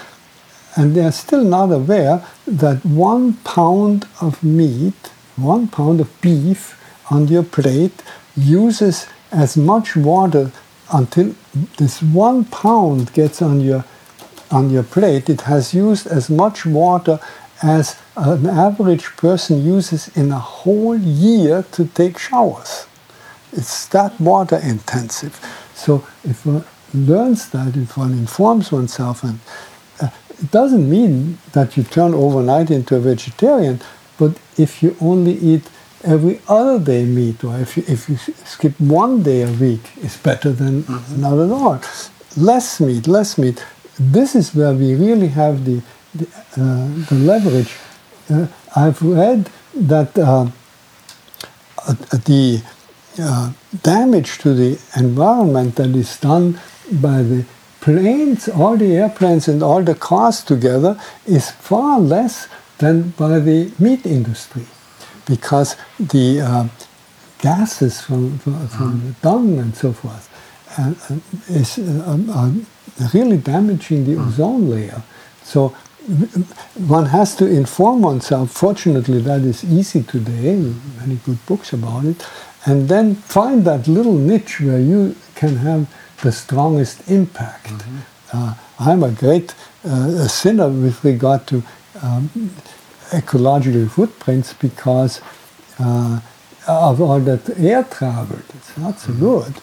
[0.76, 6.74] and they are still not aware that one pound of meat, one pound of beef
[7.10, 8.02] on your plate
[8.34, 10.50] uses as much water
[10.90, 11.34] until
[11.76, 13.84] this one pound gets on your
[14.50, 17.20] on your plate, it has used as much water
[17.62, 22.86] as an average person uses in a whole year to take showers.
[23.52, 25.40] It's that water intensive.
[25.74, 29.40] So if one learns that, if one informs oneself, and
[30.00, 33.80] uh, it doesn't mean that you turn overnight into a vegetarian,
[34.18, 35.68] but if you only eat
[36.04, 40.16] every other day meat, or if you, if you skip one day a week, it's
[40.16, 41.20] better than mm-hmm.
[41.20, 41.80] not at all.
[42.36, 43.64] Less meat, less meat
[43.98, 45.82] this is where we really have the,
[46.14, 46.26] the,
[46.56, 47.74] uh, the leverage.
[48.30, 48.46] Uh,
[48.76, 50.50] I've read that uh,
[51.86, 51.94] uh
[52.24, 52.62] the
[53.20, 56.60] uh, damage to the environment that is done
[56.92, 57.44] by the
[57.80, 63.72] planes, all the airplanes and all the cars together is far less than by the
[63.78, 64.64] meat industry
[65.26, 66.68] because the uh,
[67.38, 70.28] gases from, from, from, the dung and so forth
[71.48, 72.66] is um,
[73.14, 74.26] really damaging the mm.
[74.26, 75.02] ozone layer.
[75.42, 75.74] So
[76.88, 78.50] one has to inform oneself.
[78.50, 80.56] Fortunately, that is easy today.
[81.00, 82.26] Many good books about it,
[82.64, 85.86] and then find that little niche where you can have
[86.22, 87.66] the strongest impact.
[87.66, 87.98] Mm-hmm.
[88.32, 91.62] Uh, I'm a great uh, sinner with regard to
[92.02, 92.50] um,
[93.12, 95.20] ecological footprints because
[95.78, 96.20] uh,
[96.66, 98.38] of all that air travel.
[98.54, 99.20] It's not so mm-hmm.
[99.20, 99.54] good.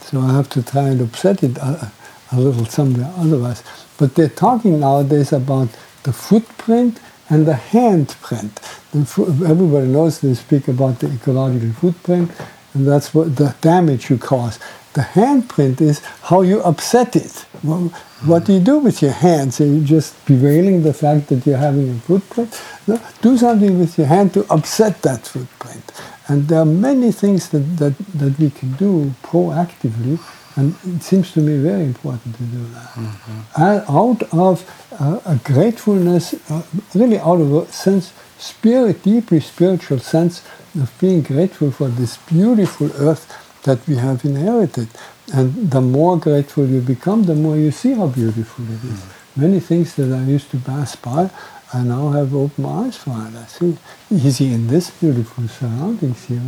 [0.00, 1.58] So I have to try and upset it.
[1.58, 1.88] Uh,
[2.32, 3.62] a little somewhere otherwise.
[3.98, 5.68] But they're talking nowadays about
[6.04, 8.54] the footprint and the handprint.
[8.92, 12.30] The everybody knows they speak about the ecological footprint
[12.74, 14.58] and that's what the damage you cause.
[14.92, 17.46] The handprint is how you upset it.
[17.62, 17.92] Well,
[18.24, 19.60] what do you do with your hands?
[19.60, 22.60] Are you just bewailing the fact that you're having a footprint?
[22.86, 25.92] No, do something with your hand to upset that footprint.
[26.28, 30.18] And there are many things that, that, that we can do proactively,
[30.56, 32.88] and it seems to me very important to do that.
[32.88, 33.96] Mm-hmm.
[33.96, 34.64] Out of
[34.98, 36.62] uh, a gratefulness, uh,
[36.94, 40.42] really out of a sense, spirit, deeply spiritual sense
[40.74, 43.26] of being grateful for this beautiful earth
[43.62, 44.88] that we have inherited.
[45.32, 49.00] And the more grateful you become, the more you see how beautiful it is.
[49.00, 49.36] Mm.
[49.36, 51.30] Many things that I used to pass by,
[51.72, 53.36] I now have open eyes for it.
[53.36, 53.78] I see
[54.10, 56.42] easy in this beautiful surroundings here,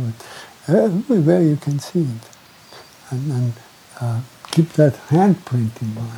[0.67, 2.29] but everywhere you can see it.
[3.09, 3.53] And, and
[4.03, 6.11] uh, keep that handprint in mind.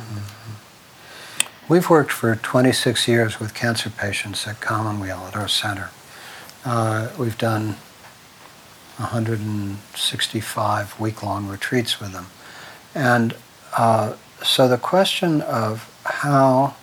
[1.68, 5.90] We've worked for 26 years with cancer patients at Commonweal at our center.
[6.64, 7.76] Uh, we've done
[8.96, 12.26] 165 week-long retreats with them.
[12.94, 13.36] And
[13.76, 16.74] uh, so the question of how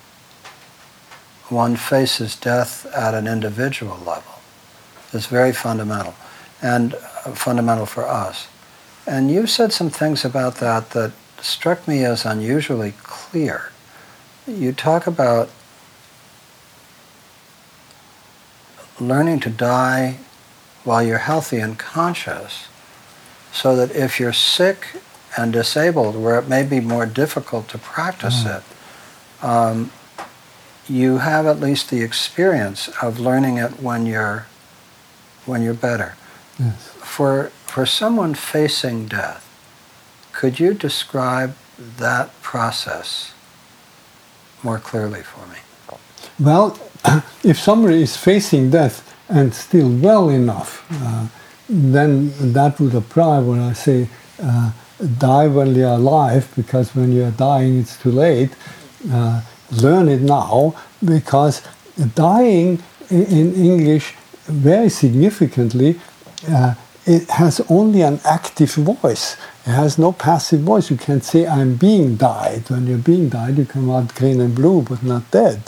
[1.49, 4.39] one faces death at an individual level
[5.12, 6.16] is very fundamental
[6.62, 8.47] and uh, fundamental for us.
[9.06, 13.72] And you said some things about that that struck me as unusually clear.
[14.47, 15.49] You talk about
[18.99, 20.18] learning to die
[20.84, 22.68] while you're healthy and conscious
[23.51, 24.88] so that if you're sick
[25.38, 28.58] and disabled where it may be more difficult to practice mm.
[28.58, 29.91] it, um,
[30.88, 34.47] you have at least the experience of learning it when you're
[35.45, 36.16] when you're better.
[36.60, 36.88] Yes.
[37.01, 39.44] For for someone facing death,
[40.32, 41.56] could you describe
[41.98, 43.34] that process
[44.62, 45.58] more clearly for me?
[46.40, 46.78] Well,
[47.44, 51.26] if somebody is facing death, and still well enough, uh,
[51.68, 54.08] then that would apply when I say
[54.40, 54.72] uh,
[55.18, 58.52] die when you're alive, because when you're dying it's too late.
[59.12, 61.64] Uh, learn it now, because
[62.14, 64.14] dying in English
[64.46, 66.00] very significantly
[66.48, 69.36] uh, it has only an active voice.
[69.66, 70.89] It has no passive voice.
[70.89, 72.70] You can't say, I'm being died.
[72.70, 75.68] When you're being died, you come out green and blue, but not dead.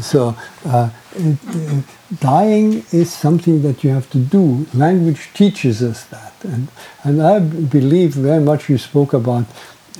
[0.00, 1.84] So, uh, it, it,
[2.20, 4.66] dying is something that you have to do.
[4.74, 6.34] Language teaches us that.
[6.44, 6.68] And,
[7.02, 9.46] and I believe very much you spoke about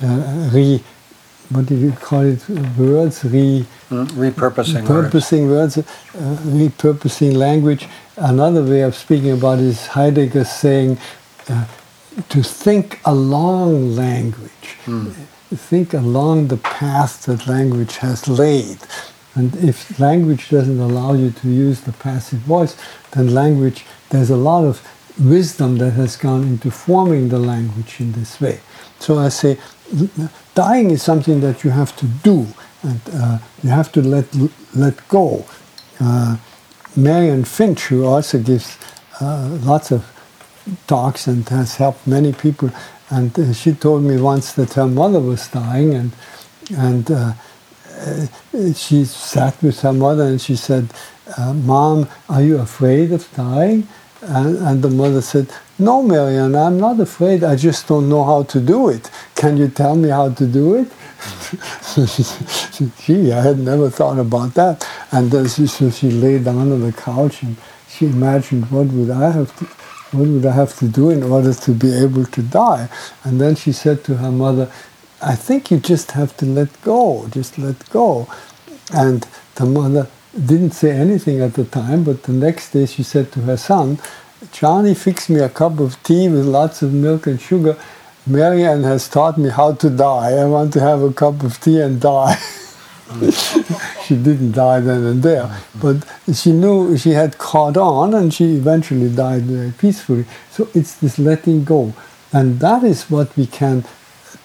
[0.03, 0.83] uh, re,
[1.49, 3.23] what did you call it, words?
[3.23, 5.77] Re, mm, repurposing, repurposing words.
[5.77, 7.87] words uh, repurposing language.
[8.17, 10.97] Another way of speaking about it is Heidegger saying
[11.49, 11.65] uh,
[12.29, 14.77] to think along language.
[14.85, 15.13] Mm.
[15.53, 18.79] Think along the path that language has laid.
[19.35, 22.75] And if language doesn't allow you to use the passive voice,
[23.11, 24.81] then language, there's a lot of
[25.19, 28.59] wisdom that has gone into forming the language in this way.
[28.99, 29.59] So I say,
[30.55, 32.47] dying is something that you have to do,
[32.81, 34.25] and uh, you have to let
[34.75, 35.45] let go.
[35.99, 36.37] Uh,
[36.97, 38.77] Marion Finch, who also gives
[39.21, 40.05] uh, lots of
[40.87, 42.71] talks and has helped many people,
[43.09, 46.11] and uh, she told me once that her mother was dying, and
[46.75, 47.33] and uh,
[48.01, 48.27] uh,
[48.73, 50.89] she sat with her mother and she said,
[51.37, 53.87] uh, Mom, are you afraid of dying?
[54.21, 55.47] And, and, the mother said,
[55.77, 57.43] No, Marion, I'm not afraid.
[57.43, 59.11] I just don't know how to do it.
[59.35, 60.91] Can you tell me how to do it?
[61.95, 64.87] She said, Gee, I had never thought about that.
[65.11, 67.57] And then she, so she lay down on the couch and
[67.87, 69.65] she imagined what would I have to,
[70.15, 72.89] what would I have to do in order to be able to die?
[73.23, 74.71] And then she said to her mother,
[75.21, 78.27] I think you just have to let go, just let go.
[78.93, 80.07] And the mother
[80.45, 83.99] didn't say anything at the time, but the next day she said to her son,
[84.51, 87.77] Johnny, fix me a cup of tea with lots of milk and sugar.
[88.25, 90.33] Marianne has taught me how to die.
[90.33, 92.35] I want to have a cup of tea and die.
[94.05, 98.55] she didn't die then and there, but she knew she had caught on and she
[98.55, 100.25] eventually died very peacefully.
[100.51, 101.93] So it's this letting go.
[102.33, 103.85] And that is what we can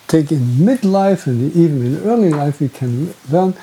[0.07, 3.55] take in midlife and even in early life, we can learn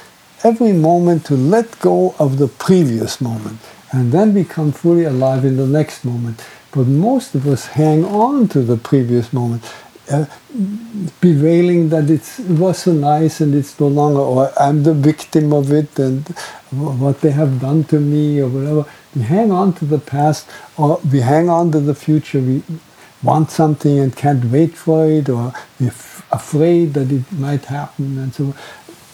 [0.44, 3.60] every moment to let go of the previous moment
[3.92, 6.44] and then become fully alive in the next moment.
[6.72, 9.64] But most of us hang on to the previous moment,
[10.12, 10.26] uh,
[11.22, 15.72] bewailing that it was so nice and it's no longer, or I'm the victim of
[15.74, 16.28] it and
[16.72, 18.86] what they have done to me or whatever.
[19.16, 22.40] We hang on to the past or we hang on to the future.
[22.40, 22.64] We
[23.24, 25.94] want something and can't wait for it or we're
[26.32, 28.54] afraid that it might happen and so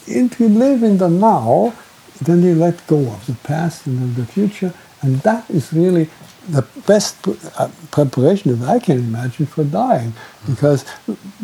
[0.08, 1.74] if you live in the now
[2.22, 6.10] then you let go of the past and of the future and that is really
[6.50, 10.14] the best uh, preparation that I can imagine for dying,
[10.48, 10.86] because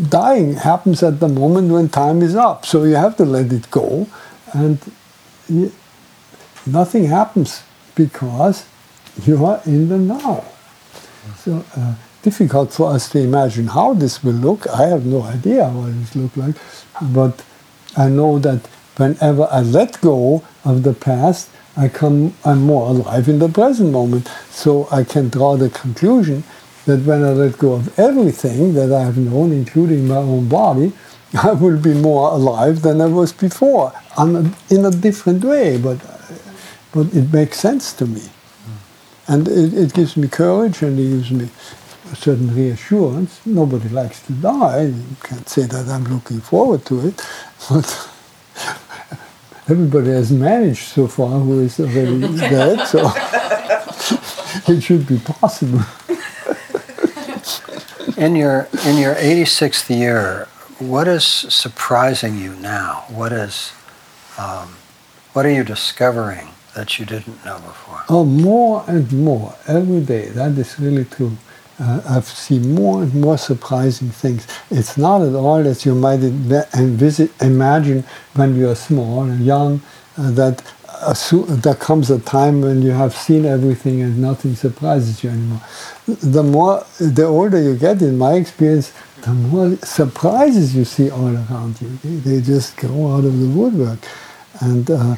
[0.09, 2.65] dying happens at the moment when time is up.
[2.65, 4.07] So you have to let it go,
[4.53, 4.79] and
[5.49, 5.71] you,
[6.65, 7.63] nothing happens
[7.95, 8.65] because
[9.23, 10.45] you are in the now.
[11.37, 14.67] So uh, difficult for us to imagine how this will look.
[14.67, 16.55] I have no idea what it will look like,
[17.01, 17.43] but
[17.97, 18.67] I know that
[18.97, 23.91] whenever I let go of the past, I come, I'm more alive in the present
[23.91, 24.29] moment.
[24.49, 26.43] So I can draw the conclusion
[26.85, 30.93] that when I let go of everything that I have known, including my own body,
[31.43, 35.99] I will be more alive than I was before, in a different way, but,
[36.91, 38.23] but it makes sense to me.
[39.27, 41.49] And it, it gives me courage and it gives me
[42.11, 43.39] a certain reassurance.
[43.45, 44.83] Nobody likes to die.
[44.87, 47.21] You can't say that I'm looking forward to it,
[49.69, 52.99] everybody has managed so far who is already dead, so
[54.71, 55.81] it should be possible.
[58.17, 60.47] in your in your 86th year,
[60.79, 63.05] what is surprising you now?
[63.09, 63.73] What is
[64.37, 64.75] um,
[65.33, 68.01] what are you discovering that you didn't know before?
[68.09, 70.29] Oh, more and more every day.
[70.29, 71.37] That is really true.
[71.81, 74.47] Uh, I've seen more and more surprising things.
[74.69, 78.03] It's not at all as you might imagine
[78.35, 79.81] when you are small and young,
[80.15, 80.63] uh, that
[81.63, 85.61] there comes a time when you have seen everything and nothing surprises you anymore.
[86.05, 91.33] The more, the older you get, in my experience, the more surprises you see all
[91.33, 91.97] around you.
[92.03, 93.99] They, just go out of the woodwork.
[94.59, 95.15] And, uh,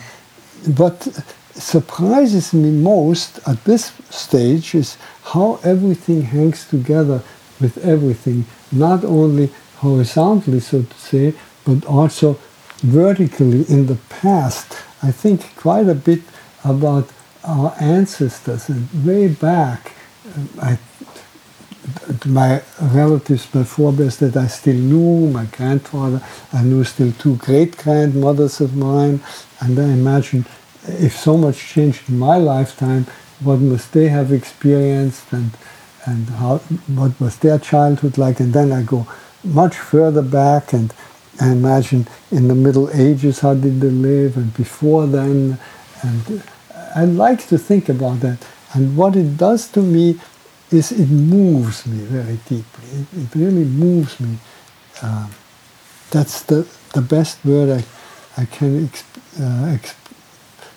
[0.70, 1.02] but
[1.54, 7.22] surprises me most at this stage is how everything hangs together
[7.60, 11.34] with everything, not only horizontally, so to say,
[11.66, 12.38] but also
[12.80, 14.78] vertically in the past.
[15.02, 16.22] I think quite a bit
[16.64, 17.10] about
[17.44, 19.92] our ancestors and way back.
[20.62, 20.78] I,
[22.26, 26.22] my relatives, my forebears that I still knew, my grandfather,
[26.54, 29.22] I knew still two great grandmothers of mine,
[29.60, 30.46] and I imagine
[30.88, 33.06] if so much changed in my lifetime,
[33.44, 35.52] what must they have experienced and
[36.06, 38.40] and how what was their childhood like?
[38.40, 39.08] And then I go
[39.44, 40.94] much further back and
[41.42, 45.58] I imagine in the Middle Ages how did they live and before then,
[46.02, 46.44] and
[46.96, 48.46] I like to think about that.
[48.74, 50.20] And what it does to me
[50.72, 52.86] is it moves me very deeply.
[53.00, 54.38] It, it really moves me.
[55.02, 55.28] Uh,
[56.12, 59.04] that's the the best word I I can exp,
[59.40, 59.96] uh, exp,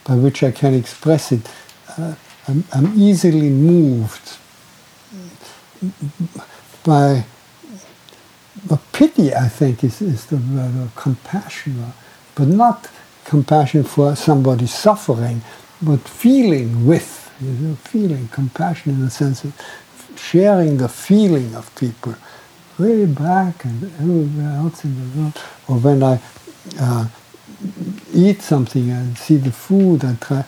[0.04, 1.48] by which I can express it.
[1.98, 2.14] Uh,
[2.48, 4.38] I'm, I'm, easily moved
[6.84, 7.24] by
[8.66, 11.92] the pity, I think, is, is the word, or compassion,
[12.34, 12.88] but not
[13.24, 15.42] compassion for somebody suffering,
[15.82, 19.54] but feeling with, you know, feeling, compassion in the sense of
[20.16, 22.14] sharing the feeling of people
[22.78, 25.40] way back and everywhere else in the world.
[25.68, 26.20] Or when I
[26.80, 27.08] uh,
[28.14, 30.44] eat something and see the food and try.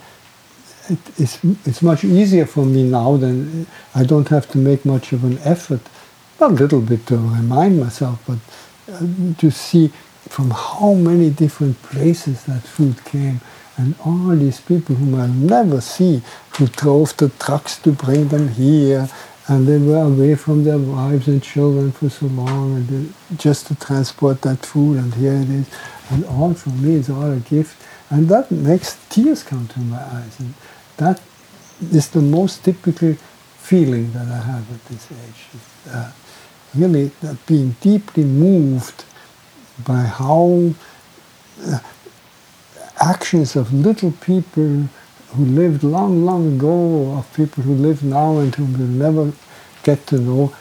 [0.88, 5.12] It, it's, it's much easier for me now than I don't have to make much
[5.12, 5.80] of an effort,
[6.40, 8.38] a little bit to remind myself, but
[8.94, 9.00] uh,
[9.38, 9.88] to see
[10.28, 13.40] from how many different places that food came
[13.76, 16.22] and all these people whom I'll never see
[16.56, 19.08] who drove the trucks to bring them here
[19.46, 23.68] and they were away from their wives and children for so long and they, just
[23.68, 25.70] to transport that food and here it is
[26.10, 27.80] and all for me is all a gift.
[28.10, 30.40] And that makes tears come to my eyes.
[30.40, 30.54] And
[30.98, 31.20] that
[31.92, 33.14] is the most typical
[33.56, 35.60] feeling that I have at this age.
[35.90, 36.10] Uh,
[36.74, 39.04] really uh, being deeply moved
[39.86, 40.74] by how
[41.64, 41.78] uh,
[43.00, 44.88] actions of little people
[45.34, 49.32] who lived long, long ago, of people who live now and whom we'll never
[49.82, 50.54] get to know,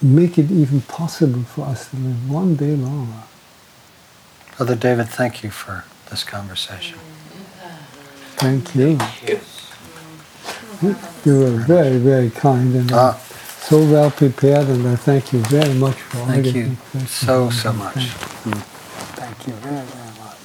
[0.00, 3.22] make it even possible for us to live one day longer.
[4.56, 6.98] Brother David, thank you for this conversation.
[8.36, 8.98] Thank you.
[9.26, 9.40] You
[10.82, 15.96] were very, very kind and uh, so well prepared, and I thank you very much
[15.96, 16.76] for all Thank you
[17.06, 17.94] so, so much.
[17.94, 18.64] Thank,
[19.14, 20.36] thank you very, very much.